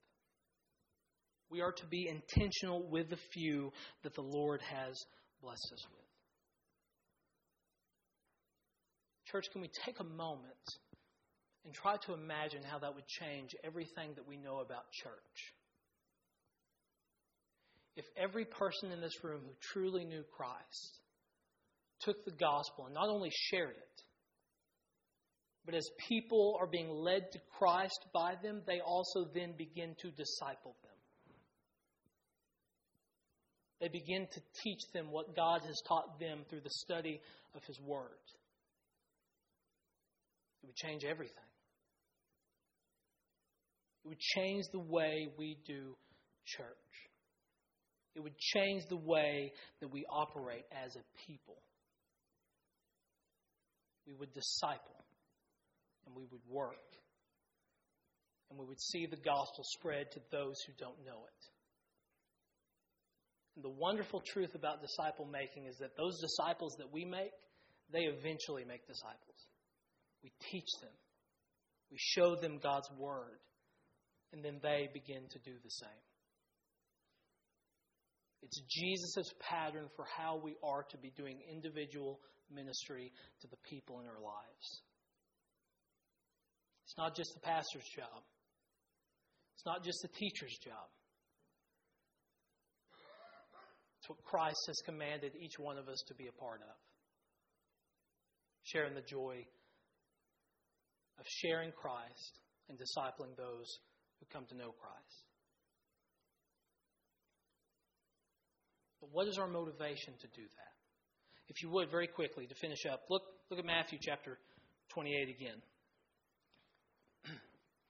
We 1.49 1.61
are 1.61 1.71
to 1.71 1.85
be 1.85 2.09
intentional 2.09 2.87
with 2.89 3.09
the 3.09 3.17
few 3.33 3.71
that 4.03 4.15
the 4.15 4.21
Lord 4.21 4.61
has 4.61 4.95
blessed 5.41 5.71
us 5.73 5.85
with. 5.91 6.07
Church, 9.31 9.45
can 9.51 9.61
we 9.61 9.69
take 9.85 9.99
a 9.99 10.03
moment 10.03 10.53
and 11.65 11.73
try 11.73 11.95
to 12.05 12.13
imagine 12.13 12.63
how 12.63 12.79
that 12.79 12.95
would 12.95 13.07
change 13.07 13.55
everything 13.63 14.11
that 14.15 14.27
we 14.27 14.37
know 14.37 14.59
about 14.59 14.91
church? 14.91 15.53
If 17.95 18.05
every 18.15 18.45
person 18.45 18.91
in 18.91 19.01
this 19.01 19.23
room 19.23 19.41
who 19.45 19.53
truly 19.73 20.05
knew 20.05 20.23
Christ 20.35 20.99
took 22.01 22.23
the 22.25 22.31
gospel 22.31 22.85
and 22.85 22.93
not 22.93 23.09
only 23.09 23.31
shared 23.31 23.75
it, 23.75 24.01
but 25.65 25.75
as 25.75 25.89
people 26.07 26.57
are 26.61 26.67
being 26.67 26.89
led 26.89 27.31
to 27.33 27.39
Christ 27.57 27.99
by 28.13 28.35
them, 28.41 28.61
they 28.65 28.79
also 28.79 29.27
then 29.33 29.53
begin 29.57 29.95
to 30.01 30.11
disciple 30.11 30.75
them. 30.83 30.96
They 33.79 33.87
begin 33.89 34.27
to 34.31 34.41
teach 34.63 34.81
them 34.93 35.11
what 35.11 35.35
God 35.35 35.61
has 35.65 35.81
taught 35.87 36.19
them 36.19 36.39
through 36.49 36.61
the 36.61 36.69
study 36.69 37.21
of 37.55 37.61
His 37.65 37.79
Word. 37.79 38.17
It 40.63 40.67
would 40.67 40.75
change 40.75 41.03
everything. 41.03 41.35
It 44.03 44.07
would 44.07 44.19
change 44.19 44.65
the 44.71 44.79
way 44.79 45.27
we 45.37 45.57
do 45.65 45.95
church. 46.45 46.65
It 48.15 48.21
would 48.21 48.37
change 48.37 48.83
the 48.89 48.97
way 48.97 49.51
that 49.79 49.91
we 49.91 50.05
operate 50.09 50.65
as 50.71 50.95
a 50.95 51.03
people. 51.27 51.57
We 54.07 54.13
would 54.15 54.33
disciple 54.33 55.05
and 56.05 56.15
we 56.15 56.23
would 56.31 56.41
work 56.49 56.75
and 58.49 58.57
we 58.57 58.65
would 58.65 58.79
see 58.79 59.05
the 59.05 59.17
gospel 59.17 59.63
spread 59.77 60.09
to 60.13 60.19
those 60.31 60.55
who 60.65 60.73
don't 60.79 60.97
know 61.05 61.25
it. 61.27 61.56
The 63.61 63.69
wonderful 63.69 64.21
truth 64.21 64.53
about 64.53 64.81
disciple 64.81 65.25
making 65.25 65.65
is 65.65 65.77
that 65.77 65.97
those 65.97 66.21
disciples 66.21 66.75
that 66.77 66.93
we 66.93 67.05
make, 67.05 67.33
they 67.91 68.05
eventually 68.05 68.63
make 68.65 68.85
disciples. 68.85 69.47
We 70.23 70.31
teach 70.51 70.69
them, 70.81 70.93
we 71.89 71.97
show 71.99 72.35
them 72.35 72.59
God's 72.61 72.89
word, 72.97 73.39
and 74.33 74.43
then 74.43 74.59
they 74.61 74.89
begin 74.93 75.27
to 75.31 75.39
do 75.39 75.57
the 75.63 75.69
same. 75.69 76.03
It's 78.43 78.61
Jesus' 78.69 79.33
pattern 79.39 79.87
for 79.95 80.05
how 80.05 80.39
we 80.43 80.55
are 80.63 80.83
to 80.91 80.97
be 80.97 81.11
doing 81.17 81.39
individual 81.51 82.19
ministry 82.53 83.11
to 83.41 83.47
the 83.47 83.57
people 83.67 83.99
in 83.99 84.05
our 84.05 84.21
lives. 84.21 84.81
It's 86.85 86.97
not 86.97 87.15
just 87.15 87.33
the 87.33 87.41
pastor's 87.41 87.89
job. 87.95 88.23
It's 89.55 89.65
not 89.65 89.83
just 89.83 90.01
the 90.01 90.07
teacher's 90.07 90.57
job. 90.63 90.87
It's 93.96 93.96
what 93.96 93.96
Christ 94.23 94.63
has 94.67 94.77
commanded 94.85 95.33
each 95.39 95.59
one 95.59 95.77
of 95.77 95.87
us 95.89 96.03
to 96.07 96.13
be 96.13 96.27
a 96.27 96.31
part 96.31 96.61
of. 96.61 96.75
Sharing 98.63 98.93
the 98.93 99.01
joy 99.01 99.45
of 101.19 101.25
sharing 101.27 101.71
Christ 101.71 102.39
and 102.69 102.77
discipling 102.77 103.35
those 103.37 103.67
who 104.19 104.25
come 104.31 104.45
to 104.49 104.55
know 104.55 104.73
Christ. 104.79 105.23
But 109.01 109.09
what 109.11 109.27
is 109.27 109.37
our 109.37 109.47
motivation 109.47 110.13
to 110.19 110.27
do 110.27 110.43
that? 110.43 110.73
If 111.49 111.63
you 111.63 111.69
would, 111.69 111.89
very 111.89 112.07
quickly, 112.07 112.45
to 112.45 112.55
finish 112.55 112.85
up, 112.91 113.03
look, 113.09 113.23
look 113.49 113.59
at 113.59 113.65
Matthew 113.65 113.99
chapter 114.01 114.37
28 114.89 115.29
again 115.29 115.61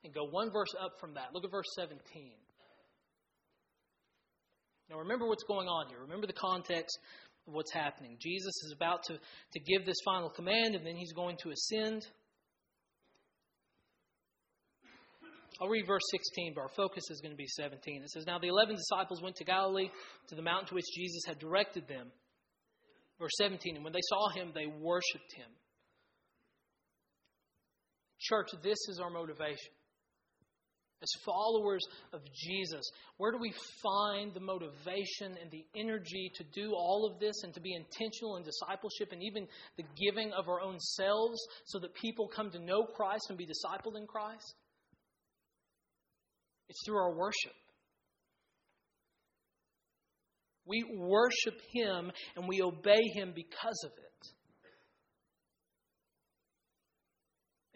and 0.03 0.13
go 0.13 0.25
one 0.29 0.51
verse 0.51 0.73
up 0.79 0.99
from 0.99 1.15
that. 1.15 1.33
Look 1.33 1.43
at 1.43 1.51
verse 1.51 1.65
17. 1.75 1.99
Now 4.89 4.99
remember 4.99 5.27
what's 5.27 5.43
going 5.43 5.67
on 5.67 5.87
here. 5.89 5.99
Remember 6.01 6.27
the 6.27 6.33
context 6.33 6.97
of 7.47 7.53
what's 7.53 7.73
happening. 7.73 8.17
Jesus 8.19 8.53
is 8.65 8.73
about 8.75 9.03
to, 9.03 9.13
to 9.13 9.59
give 9.59 9.85
this 9.85 9.97
final 10.03 10.29
command, 10.29 10.75
and 10.75 10.85
then 10.85 10.95
he's 10.95 11.13
going 11.13 11.37
to 11.43 11.51
ascend. 11.51 12.05
I'll 15.59 15.69
read 15.69 15.87
verse 15.87 16.03
16, 16.11 16.53
but 16.55 16.61
our 16.61 16.69
focus 16.75 17.03
is 17.09 17.19
going 17.19 17.31
to 17.31 17.37
be 17.37 17.47
17. 17.47 18.03
It 18.03 18.09
says, 18.09 18.25
Now 18.27 18.37
the 18.37 18.47
eleven 18.47 18.75
disciples 18.75 19.21
went 19.21 19.35
to 19.37 19.43
Galilee, 19.43 19.89
to 20.29 20.35
the 20.35 20.41
mountain 20.41 20.67
to 20.69 20.75
which 20.75 20.85
Jesus 20.95 21.23
had 21.25 21.39
directed 21.39 21.87
them. 21.87 22.11
Verse 23.19 23.33
17, 23.39 23.75
and 23.75 23.83
when 23.83 23.93
they 23.93 24.05
saw 24.09 24.29
him, 24.29 24.51
they 24.53 24.67
worshiped 24.67 25.33
him. 25.35 25.49
Church, 28.19 28.49
this 28.61 28.77
is 28.89 28.99
our 28.99 29.09
motivation 29.09 29.73
as 31.01 31.09
followers 31.25 31.83
of 32.13 32.21
Jesus, 32.33 32.89
where 33.17 33.31
do 33.31 33.37
we 33.37 33.53
find 33.83 34.33
the 34.33 34.39
motivation 34.39 35.37
and 35.41 35.51
the 35.51 35.65
energy 35.75 36.31
to 36.35 36.43
do 36.53 36.73
all 36.73 37.09
of 37.11 37.19
this 37.19 37.43
and 37.43 37.53
to 37.53 37.59
be 37.59 37.73
intentional 37.73 38.37
in 38.37 38.43
discipleship 38.43 39.11
and 39.11 39.21
even 39.21 39.47
the 39.77 39.83
giving 39.95 40.31
of 40.33 40.49
our 40.49 40.61
own 40.61 40.79
selves 40.79 41.39
so 41.65 41.79
that 41.79 41.93
people 41.93 42.27
come 42.27 42.49
to 42.51 42.59
know 42.59 42.83
Christ 42.83 43.27
and 43.29 43.37
be 43.37 43.45
discipled 43.45 43.95
in 43.95 44.07
Christ? 44.07 44.55
It's 46.69 46.83
through 46.85 46.97
our 46.97 47.15
worship. 47.15 47.53
We 50.65 50.83
worship 50.97 51.61
Him 51.73 52.11
and 52.35 52.47
we 52.47 52.61
obey 52.61 53.01
Him 53.13 53.33
because 53.33 53.83
of 53.85 53.91
it. 53.91 54.36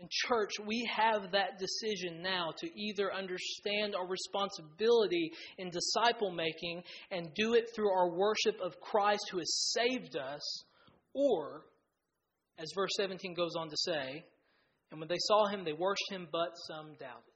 And, 0.02 0.10
church, 0.10 0.54
we 0.66 0.90
have 0.92 1.32
that 1.34 1.60
decision 1.60 2.24
now 2.24 2.54
to 2.58 2.68
either 2.76 3.14
understand 3.14 3.94
our 3.96 4.08
responsibility 4.08 5.32
in 5.60 5.70
disciple 5.70 6.32
making 6.32 6.82
and 7.12 7.32
do 7.36 7.54
it 7.54 7.70
through 7.76 7.92
our 7.92 8.10
worship 8.10 8.60
of 8.64 8.82
Christ 8.82 9.30
who 9.32 9.38
has 9.38 9.74
saved 9.78 10.18
us, 10.18 10.64
or, 11.14 11.66
as 12.58 12.72
verse 12.74 12.90
17 12.98 13.36
goes 13.36 13.52
on 13.56 13.70
to 13.70 13.78
say, 13.78 14.26
and 14.90 15.00
when 15.00 15.08
they 15.08 15.20
saw 15.20 15.46
him, 15.48 15.64
they 15.64 15.74
worshiped 15.74 16.12
him, 16.12 16.28
but 16.32 16.50
some 16.68 16.96
doubted. 17.00 17.32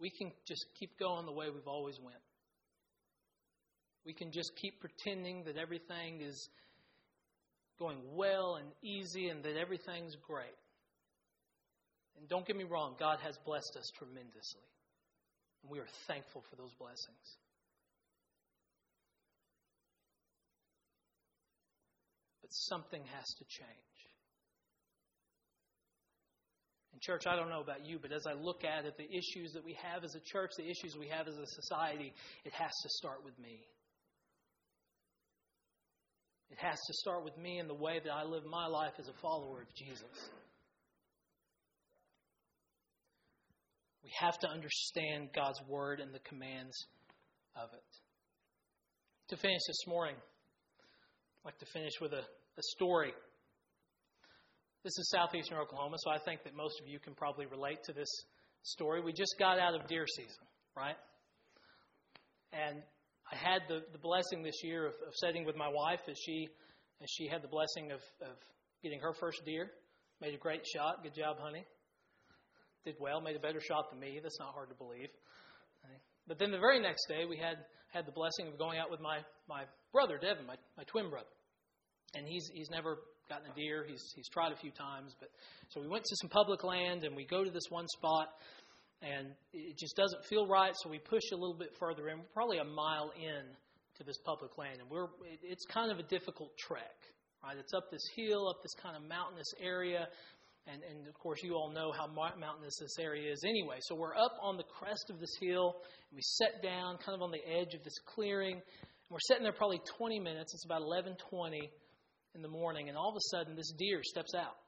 We 0.00 0.10
can 0.10 0.32
just 0.48 0.64
keep 0.80 0.98
going 0.98 1.26
the 1.26 1.32
way 1.32 1.46
we've 1.50 1.68
always 1.68 1.98
went. 2.02 2.16
We 4.06 4.14
can 4.14 4.32
just 4.32 4.52
keep 4.56 4.80
pretending 4.80 5.44
that 5.44 5.58
everything 5.58 6.22
is 6.22 6.48
going 7.78 7.98
well 8.14 8.56
and 8.56 8.68
easy 8.82 9.28
and 9.28 9.42
that 9.44 9.56
everything's 9.56 10.16
great. 10.16 10.56
And 12.18 12.28
don't 12.28 12.46
get 12.46 12.56
me 12.56 12.64
wrong, 12.64 12.96
God 12.98 13.18
has 13.22 13.36
blessed 13.44 13.76
us 13.76 13.90
tremendously. 13.98 14.64
And 15.62 15.70
we 15.70 15.78
are 15.78 15.88
thankful 16.06 16.42
for 16.48 16.56
those 16.56 16.72
blessings. 16.78 17.36
But 22.40 22.52
something 22.52 23.02
has 23.14 23.26
to 23.38 23.44
change. 23.44 23.96
And, 26.92 27.02
church, 27.02 27.26
I 27.26 27.36
don't 27.36 27.50
know 27.50 27.60
about 27.60 27.84
you, 27.84 27.98
but 28.00 28.10
as 28.10 28.26
I 28.26 28.32
look 28.32 28.64
at 28.64 28.86
it, 28.86 28.96
the 28.96 29.04
issues 29.04 29.52
that 29.52 29.62
we 29.62 29.76
have 29.82 30.02
as 30.02 30.14
a 30.14 30.20
church, 30.20 30.52
the 30.56 30.70
issues 30.70 30.96
we 30.96 31.08
have 31.08 31.28
as 31.28 31.36
a 31.36 31.46
society, 31.46 32.14
it 32.44 32.52
has 32.54 32.70
to 32.82 32.88
start 32.88 33.22
with 33.22 33.38
me. 33.38 33.66
It 36.56 36.64
has 36.64 36.78
to 36.86 36.94
start 36.94 37.22
with 37.22 37.36
me 37.36 37.58
and 37.58 37.68
the 37.68 37.74
way 37.74 38.00
that 38.02 38.10
I 38.10 38.24
live 38.24 38.44
my 38.46 38.66
life 38.66 38.94
as 38.98 39.08
a 39.08 39.12
follower 39.20 39.60
of 39.60 39.74
Jesus. 39.74 40.30
We 44.02 44.10
have 44.20 44.38
to 44.38 44.48
understand 44.48 45.30
God's 45.34 45.60
word 45.68 46.00
and 46.00 46.14
the 46.14 46.20
commands 46.20 46.74
of 47.56 47.68
it. 47.74 47.84
To 49.28 49.36
finish 49.36 49.60
this 49.66 49.86
morning, 49.86 50.14
I'd 50.14 51.44
like 51.44 51.58
to 51.58 51.66
finish 51.66 51.92
with 52.00 52.12
a, 52.12 52.22
a 52.22 52.62
story. 52.76 53.12
This 54.82 54.96
is 54.96 55.10
southeastern 55.10 55.58
Oklahoma, 55.58 55.96
so 55.98 56.10
I 56.10 56.18
think 56.18 56.44
that 56.44 56.54
most 56.54 56.80
of 56.80 56.88
you 56.88 56.98
can 56.98 57.14
probably 57.14 57.46
relate 57.46 57.82
to 57.84 57.92
this 57.92 58.08
story. 58.62 59.02
We 59.02 59.12
just 59.12 59.34
got 59.38 59.58
out 59.58 59.74
of 59.74 59.86
deer 59.88 60.06
season, 60.06 60.46
right? 60.76 60.96
And 62.52 62.82
I 63.32 63.36
had 63.36 63.62
the, 63.68 63.80
the 63.92 63.98
blessing 63.98 64.42
this 64.42 64.62
year 64.62 64.86
of, 64.86 64.94
of 65.06 65.14
sitting 65.14 65.44
with 65.44 65.56
my 65.56 65.68
wife 65.68 66.00
as 66.08 66.16
she 66.24 66.48
as 67.02 67.10
she 67.10 67.28
had 67.28 67.42
the 67.42 67.48
blessing 67.48 67.92
of, 67.92 68.00
of 68.22 68.36
getting 68.82 69.00
her 69.00 69.12
first 69.20 69.44
deer. 69.44 69.70
Made 70.20 70.34
a 70.34 70.38
great 70.38 70.64
shot. 70.66 71.02
Good 71.02 71.14
job, 71.14 71.36
honey. 71.38 71.64
Did 72.84 72.94
well. 72.98 73.20
Made 73.20 73.36
a 73.36 73.40
better 73.40 73.60
shot 73.60 73.90
than 73.90 74.00
me. 74.00 74.20
That's 74.22 74.38
not 74.38 74.54
hard 74.54 74.70
to 74.70 74.74
believe. 74.74 75.10
But 76.26 76.38
then 76.38 76.50
the 76.50 76.58
very 76.58 76.80
next 76.80 77.06
day, 77.06 77.24
we 77.28 77.36
had 77.36 77.58
had 77.92 78.06
the 78.06 78.12
blessing 78.12 78.48
of 78.48 78.58
going 78.58 78.78
out 78.78 78.90
with 78.90 79.00
my 79.00 79.18
my 79.48 79.64
brother 79.92 80.18
Devin, 80.18 80.46
my, 80.46 80.56
my 80.76 80.84
twin 80.84 81.08
brother, 81.10 81.30
and 82.14 82.26
he's 82.26 82.50
he's 82.52 82.70
never 82.70 82.98
gotten 83.28 83.50
a 83.50 83.54
deer. 83.54 83.84
He's 83.86 84.02
he's 84.14 84.28
tried 84.28 84.52
a 84.52 84.56
few 84.56 84.70
times, 84.70 85.14
but 85.20 85.30
so 85.70 85.80
we 85.80 85.88
went 85.88 86.04
to 86.04 86.16
some 86.20 86.30
public 86.30 86.64
land 86.64 87.04
and 87.04 87.14
we 87.14 87.24
go 87.24 87.44
to 87.44 87.50
this 87.50 87.70
one 87.70 87.86
spot 87.88 88.28
and 89.02 89.28
it 89.52 89.76
just 89.78 89.96
doesn't 89.96 90.24
feel 90.24 90.46
right. 90.46 90.72
So 90.82 90.90
we 90.90 90.98
push 90.98 91.22
a 91.32 91.36
little 91.36 91.56
bit 91.56 91.70
further 91.78 92.08
in, 92.08 92.20
probably 92.32 92.58
a 92.58 92.64
mile 92.64 93.12
in 93.16 93.44
to 93.96 94.04
this 94.04 94.18
public 94.24 94.56
land, 94.58 94.80
and 94.80 94.90
we're 94.90 95.08
it's 95.42 95.64
kind 95.72 95.90
of 95.90 95.98
a 95.98 96.02
difficult 96.02 96.52
trek, 96.58 96.96
right? 97.42 97.56
It's 97.56 97.72
up 97.72 97.90
this 97.90 98.04
hill, 98.14 98.48
up 98.48 98.62
this 98.62 98.74
kind 98.82 98.96
of 98.96 99.02
mountainous 99.08 99.52
area. 99.60 100.08
And, 100.66 100.82
and 100.82 101.06
of 101.06 101.14
course, 101.14 101.38
you 101.44 101.54
all 101.54 101.70
know 101.70 101.92
how 101.92 102.08
mountainous 102.08 102.76
this 102.80 102.98
area 102.98 103.30
is 103.30 103.44
anyway. 103.46 103.78
So 103.82 103.94
we're 103.94 104.16
up 104.16 104.34
on 104.42 104.56
the 104.56 104.64
crest 104.64 105.10
of 105.10 105.20
this 105.20 105.30
hill, 105.40 105.76
and 106.10 106.16
we 106.16 106.22
set 106.22 106.60
down 106.60 106.98
kind 106.98 107.14
of 107.14 107.22
on 107.22 107.30
the 107.30 107.38
edge 107.46 107.72
of 107.74 107.84
this 107.84 107.94
clearing. 108.04 108.54
And 108.54 109.10
we're 109.10 109.22
sitting 109.28 109.44
there 109.44 109.52
probably 109.52 109.80
20 109.96 110.18
minutes. 110.18 110.52
It's 110.54 110.64
about 110.64 110.82
11:20 110.82 111.70
in 112.34 112.42
the 112.42 112.48
morning, 112.48 112.88
and 112.88 112.98
all 112.98 113.10
of 113.10 113.16
a 113.16 113.26
sudden, 113.30 113.54
this 113.54 113.72
deer 113.78 114.02
steps 114.02 114.34
out. 114.34 114.58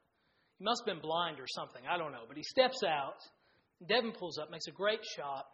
He 0.57 0.63
must 0.63 0.83
have 0.85 0.95
been 0.95 1.03
blind 1.03 1.39
or 1.39 1.47
something. 1.47 1.83
I 1.85 1.97
don't 1.97 2.13
know, 2.13 2.23
but 2.27 2.37
he 2.37 2.43
steps 2.43 2.81
out 2.87 3.19
Devin 3.87 4.11
pulls 4.11 4.37
up, 4.37 4.51
makes 4.51 4.67
a 4.67 4.71
great 4.71 4.99
shot, 5.15 5.45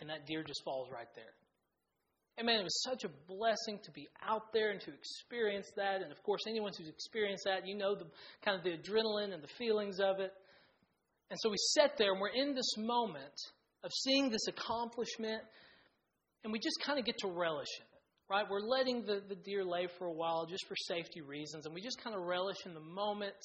and 0.00 0.08
that 0.08 0.26
deer 0.26 0.42
just 0.42 0.62
falls 0.64 0.88
right 0.90 1.08
there. 1.14 1.34
And 2.38 2.46
man, 2.46 2.60
it 2.60 2.64
was 2.64 2.82
such 2.82 3.04
a 3.04 3.10
blessing 3.28 3.80
to 3.84 3.90
be 3.90 4.08
out 4.26 4.52
there 4.54 4.70
and 4.70 4.80
to 4.80 4.90
experience 4.92 5.66
that. 5.76 6.00
And 6.00 6.10
of 6.10 6.22
course, 6.22 6.40
anyone 6.48 6.72
who's 6.76 6.88
experienced 6.88 7.44
that, 7.44 7.66
you 7.66 7.76
know 7.76 7.94
the 7.94 8.06
kind 8.42 8.56
of 8.56 8.64
the 8.64 8.70
adrenaline 8.70 9.34
and 9.34 9.42
the 9.42 9.52
feelings 9.58 10.00
of 10.00 10.20
it. 10.20 10.32
And 11.28 11.38
so 11.42 11.50
we 11.50 11.56
sat 11.74 11.98
there 11.98 12.12
and 12.12 12.20
we're 12.20 12.28
in 12.28 12.54
this 12.54 12.76
moment 12.78 13.34
of 13.84 13.90
seeing 13.92 14.30
this 14.30 14.46
accomplishment, 14.48 15.42
and 16.44 16.52
we 16.52 16.58
just 16.58 16.78
kind 16.84 16.98
of 16.98 17.04
get 17.04 17.18
to 17.18 17.28
relish 17.28 17.68
in 17.78 17.84
it. 17.84 18.02
Right? 18.32 18.46
We're 18.48 18.60
letting 18.60 19.04
the, 19.04 19.20
the 19.28 19.34
deer 19.34 19.64
lay 19.64 19.88
for 19.98 20.06
a 20.06 20.12
while 20.12 20.46
just 20.46 20.66
for 20.66 20.76
safety 20.76 21.20
reasons, 21.20 21.66
and 21.66 21.74
we 21.74 21.82
just 21.82 22.02
kind 22.02 22.16
of 22.16 22.22
relish 22.22 22.58
in 22.64 22.74
the 22.74 22.80
moment. 22.80 23.36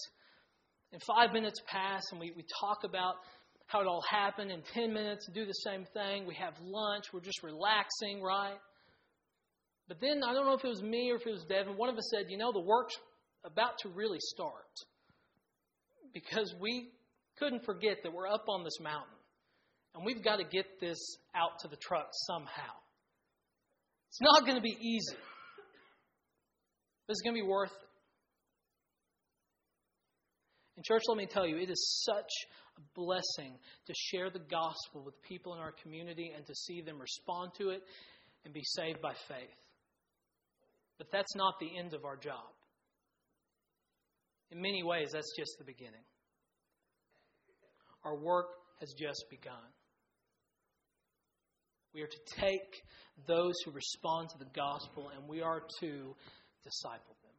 And 0.93 1.01
five 1.03 1.33
minutes 1.33 1.59
pass, 1.67 2.03
and 2.11 2.19
we, 2.19 2.31
we 2.35 2.45
talk 2.61 2.85
about 2.85 3.15
how 3.67 3.81
it 3.81 3.87
all 3.87 4.03
happened 4.09 4.51
in 4.51 4.61
10 4.73 4.93
minutes, 4.93 5.27
do 5.33 5.45
the 5.45 5.53
same 5.53 5.85
thing. 5.93 6.25
We 6.27 6.35
have 6.35 6.53
lunch, 6.61 7.05
we're 7.11 7.21
just 7.21 7.41
relaxing, 7.43 8.21
right? 8.21 8.57
But 9.87 9.99
then, 10.01 10.23
I 10.23 10.33
don't 10.33 10.45
know 10.45 10.53
if 10.53 10.63
it 10.63 10.67
was 10.67 10.81
me 10.81 11.11
or 11.11 11.15
if 11.15 11.27
it 11.27 11.31
was 11.31 11.45
Devin, 11.47 11.77
one 11.77 11.89
of 11.89 11.97
us 11.97 12.09
said, 12.11 12.25
you 12.29 12.37
know, 12.37 12.51
the 12.51 12.59
work's 12.59 12.95
about 13.43 13.77
to 13.79 13.89
really 13.89 14.19
start. 14.19 14.51
Because 16.13 16.53
we 16.59 16.89
couldn't 17.37 17.65
forget 17.65 17.97
that 18.03 18.13
we're 18.13 18.27
up 18.27 18.45
on 18.49 18.63
this 18.63 18.79
mountain. 18.79 19.17
And 19.93 20.05
we've 20.05 20.23
got 20.23 20.37
to 20.37 20.43
get 20.43 20.65
this 20.79 21.17
out 21.35 21.59
to 21.61 21.67
the 21.67 21.77
truck 21.77 22.07
somehow. 22.27 22.73
It's 24.09 24.21
not 24.21 24.45
going 24.45 24.55
to 24.55 24.61
be 24.61 24.75
easy. 24.79 25.17
But 27.07 27.13
it's 27.13 27.21
going 27.21 27.35
to 27.35 27.41
be 27.41 27.47
worth 27.47 27.71
it. 27.71 27.89
And, 30.77 30.83
church, 30.85 31.03
let 31.07 31.17
me 31.17 31.27
tell 31.27 31.45
you, 31.45 31.57
it 31.57 31.69
is 31.69 32.03
such 32.03 32.29
a 32.77 32.81
blessing 32.99 33.57
to 33.87 33.93
share 34.11 34.29
the 34.29 34.39
gospel 34.39 35.03
with 35.03 35.21
people 35.21 35.53
in 35.53 35.59
our 35.59 35.73
community 35.83 36.31
and 36.35 36.45
to 36.45 36.55
see 36.55 36.81
them 36.81 36.99
respond 36.99 37.51
to 37.57 37.69
it 37.69 37.81
and 38.43 38.53
be 38.53 38.63
saved 38.63 39.01
by 39.01 39.13
faith. 39.27 39.57
But 40.97 41.07
that's 41.11 41.35
not 41.35 41.55
the 41.59 41.77
end 41.77 41.93
of 41.93 42.05
our 42.05 42.15
job. 42.15 42.53
In 44.51 44.61
many 44.61 44.83
ways, 44.83 45.09
that's 45.11 45.33
just 45.37 45.51
the 45.57 45.65
beginning. 45.65 46.03
Our 48.03 48.15
work 48.15 48.47
has 48.79 48.93
just 48.97 49.25
begun. 49.29 49.53
We 51.93 52.01
are 52.01 52.07
to 52.07 52.41
take 52.41 52.83
those 53.27 53.53
who 53.63 53.71
respond 53.71 54.29
to 54.29 54.37
the 54.37 54.51
gospel 54.53 55.09
and 55.15 55.27
we 55.27 55.41
are 55.41 55.61
to 55.79 56.15
disciple 56.63 57.15
them. 57.23 57.33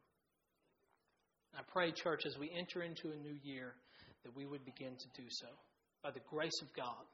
I 1.55 1.61
pray, 1.71 1.91
church, 1.91 2.25
as 2.25 2.37
we 2.37 2.51
enter 2.57 2.81
into 2.83 3.11
a 3.11 3.15
new 3.15 3.35
year, 3.43 3.75
that 4.23 4.35
we 4.35 4.45
would 4.45 4.65
begin 4.65 4.95
to 4.97 5.21
do 5.21 5.27
so 5.29 5.47
by 6.03 6.11
the 6.11 6.21
grace 6.29 6.61
of 6.61 6.73
God. 6.75 7.05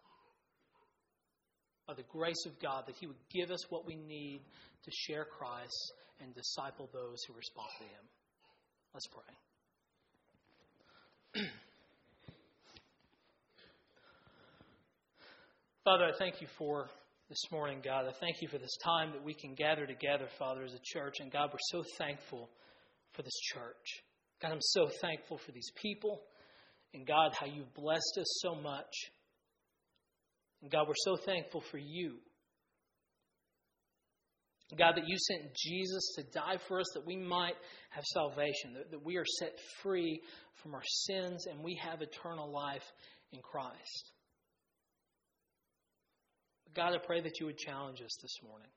By 1.87 1.93
the 1.95 2.03
grace 2.03 2.45
of 2.45 2.59
God, 2.61 2.85
that 2.87 2.95
He 2.99 3.07
would 3.07 3.17
give 3.31 3.51
us 3.51 3.69
what 3.69 3.85
we 3.85 3.95
need 3.95 4.41
to 4.83 4.91
share 4.91 5.25
Christ 5.25 5.93
and 6.21 6.33
disciple 6.33 6.89
those 6.93 7.23
who 7.27 7.33
respond 7.33 7.69
to 7.79 7.83
Him. 7.83 8.07
Let's 8.93 9.07
pray. 9.07 9.33
Father, 15.83 16.05
I 16.05 16.11
thank 16.17 16.39
you 16.39 16.47
for 16.57 16.89
this 17.29 17.51
morning, 17.51 17.81
God. 17.83 18.05
I 18.05 18.13
thank 18.19 18.41
you 18.41 18.47
for 18.47 18.57
this 18.57 18.77
time 18.83 19.11
that 19.11 19.23
we 19.23 19.33
can 19.33 19.55
gather 19.55 19.85
together, 19.85 20.27
Father, 20.37 20.63
as 20.63 20.73
a 20.73 20.79
church. 20.83 21.15
And 21.19 21.31
God, 21.31 21.49
we're 21.51 21.57
so 21.71 21.83
thankful 21.97 22.49
for 23.13 23.23
this 23.23 23.37
church. 23.53 24.03
God, 24.41 24.51
I'm 24.51 24.61
so 24.61 24.89
thankful 25.01 25.39
for 25.39 25.51
these 25.51 25.71
people. 25.75 26.21
And 26.93 27.07
God, 27.07 27.33
how 27.39 27.47
you've 27.47 27.73
blessed 27.73 28.17
us 28.19 28.39
so 28.41 28.55
much. 28.55 28.93
And 30.61 30.71
God, 30.71 30.87
we're 30.87 30.93
so 30.97 31.17
thankful 31.17 31.63
for 31.71 31.77
you. 31.77 32.17
God, 34.77 34.93
that 34.95 35.07
you 35.07 35.17
sent 35.17 35.53
Jesus 35.55 36.15
to 36.15 36.23
die 36.23 36.57
for 36.67 36.79
us 36.79 36.85
that 36.95 37.05
we 37.05 37.15
might 37.15 37.55
have 37.91 38.03
salvation, 38.05 38.73
that, 38.75 38.91
that 38.91 39.05
we 39.05 39.17
are 39.17 39.25
set 39.39 39.53
free 39.81 40.21
from 40.61 40.73
our 40.73 40.83
sins 40.83 41.45
and 41.45 41.63
we 41.63 41.79
have 41.83 42.01
eternal 42.01 42.51
life 42.51 42.83
in 43.31 43.39
Christ. 43.41 44.11
God, 46.75 46.93
I 46.93 47.05
pray 47.05 47.21
that 47.21 47.39
you 47.39 47.45
would 47.45 47.57
challenge 47.57 48.01
us 48.01 48.17
this 48.21 48.37
morning. 48.47 48.69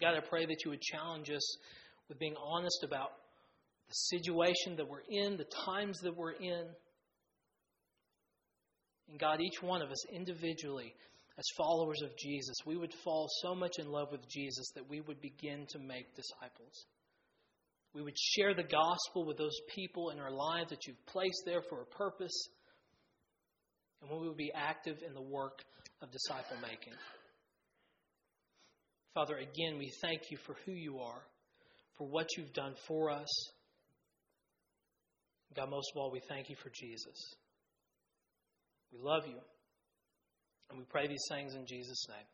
God, 0.00 0.14
I 0.14 0.20
pray 0.20 0.46
that 0.46 0.64
you 0.64 0.70
would 0.70 0.80
challenge 0.80 1.28
us 1.28 1.56
with 2.08 2.18
being 2.18 2.36
honest 2.42 2.82
about 2.82 3.10
the 3.90 4.16
situation 4.16 4.76
that 4.76 4.88
we're 4.88 5.02
in, 5.08 5.36
the 5.36 5.50
times 5.66 5.98
that 6.02 6.16
we're 6.16 6.32
in. 6.32 6.64
And 9.10 9.18
God, 9.18 9.40
each 9.40 9.60
one 9.60 9.82
of 9.82 9.90
us 9.90 10.04
individually, 10.14 10.94
as 11.36 11.44
followers 11.56 12.00
of 12.02 12.16
Jesus, 12.16 12.54
we 12.64 12.76
would 12.76 12.94
fall 13.02 13.26
so 13.42 13.54
much 13.54 13.78
in 13.78 13.90
love 13.90 14.08
with 14.12 14.28
Jesus 14.28 14.70
that 14.76 14.88
we 14.88 15.00
would 15.00 15.20
begin 15.20 15.66
to 15.70 15.78
make 15.80 16.14
disciples. 16.14 16.86
We 17.92 18.02
would 18.02 18.16
share 18.16 18.54
the 18.54 18.62
gospel 18.62 19.26
with 19.26 19.36
those 19.36 19.58
people 19.74 20.10
in 20.10 20.20
our 20.20 20.30
lives 20.30 20.70
that 20.70 20.86
you've 20.86 21.04
placed 21.06 21.42
there 21.44 21.62
for 21.68 21.82
a 21.82 21.86
purpose. 21.86 22.48
And 24.00 24.10
we 24.10 24.28
would 24.28 24.36
be 24.36 24.52
active 24.54 24.98
in 25.04 25.14
the 25.14 25.20
work 25.20 25.58
of 26.00 26.12
disciple 26.12 26.56
making. 26.62 26.94
Father, 29.14 29.38
again, 29.38 29.78
we 29.78 29.90
thank 30.00 30.30
you 30.30 30.38
for 30.46 30.54
who 30.64 30.72
you 30.72 31.00
are, 31.00 31.22
for 31.98 32.06
what 32.06 32.28
you've 32.36 32.52
done 32.52 32.74
for 32.86 33.10
us. 33.10 33.28
God, 35.56 35.70
most 35.70 35.90
of 35.94 36.00
all, 36.00 36.10
we 36.10 36.20
thank 36.28 36.48
you 36.48 36.56
for 36.56 36.70
Jesus. 36.70 37.34
We 38.92 38.98
love 39.00 39.26
you. 39.26 39.38
And 40.70 40.78
we 40.78 40.84
pray 40.84 41.08
these 41.08 41.26
things 41.28 41.54
in 41.54 41.66
Jesus' 41.66 42.06
name. 42.08 42.26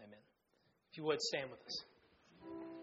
Amen. 0.00 0.20
If 0.90 0.96
you 0.96 1.04
would, 1.04 1.20
stand 1.20 1.50
with 1.50 1.60
us. 1.66 2.77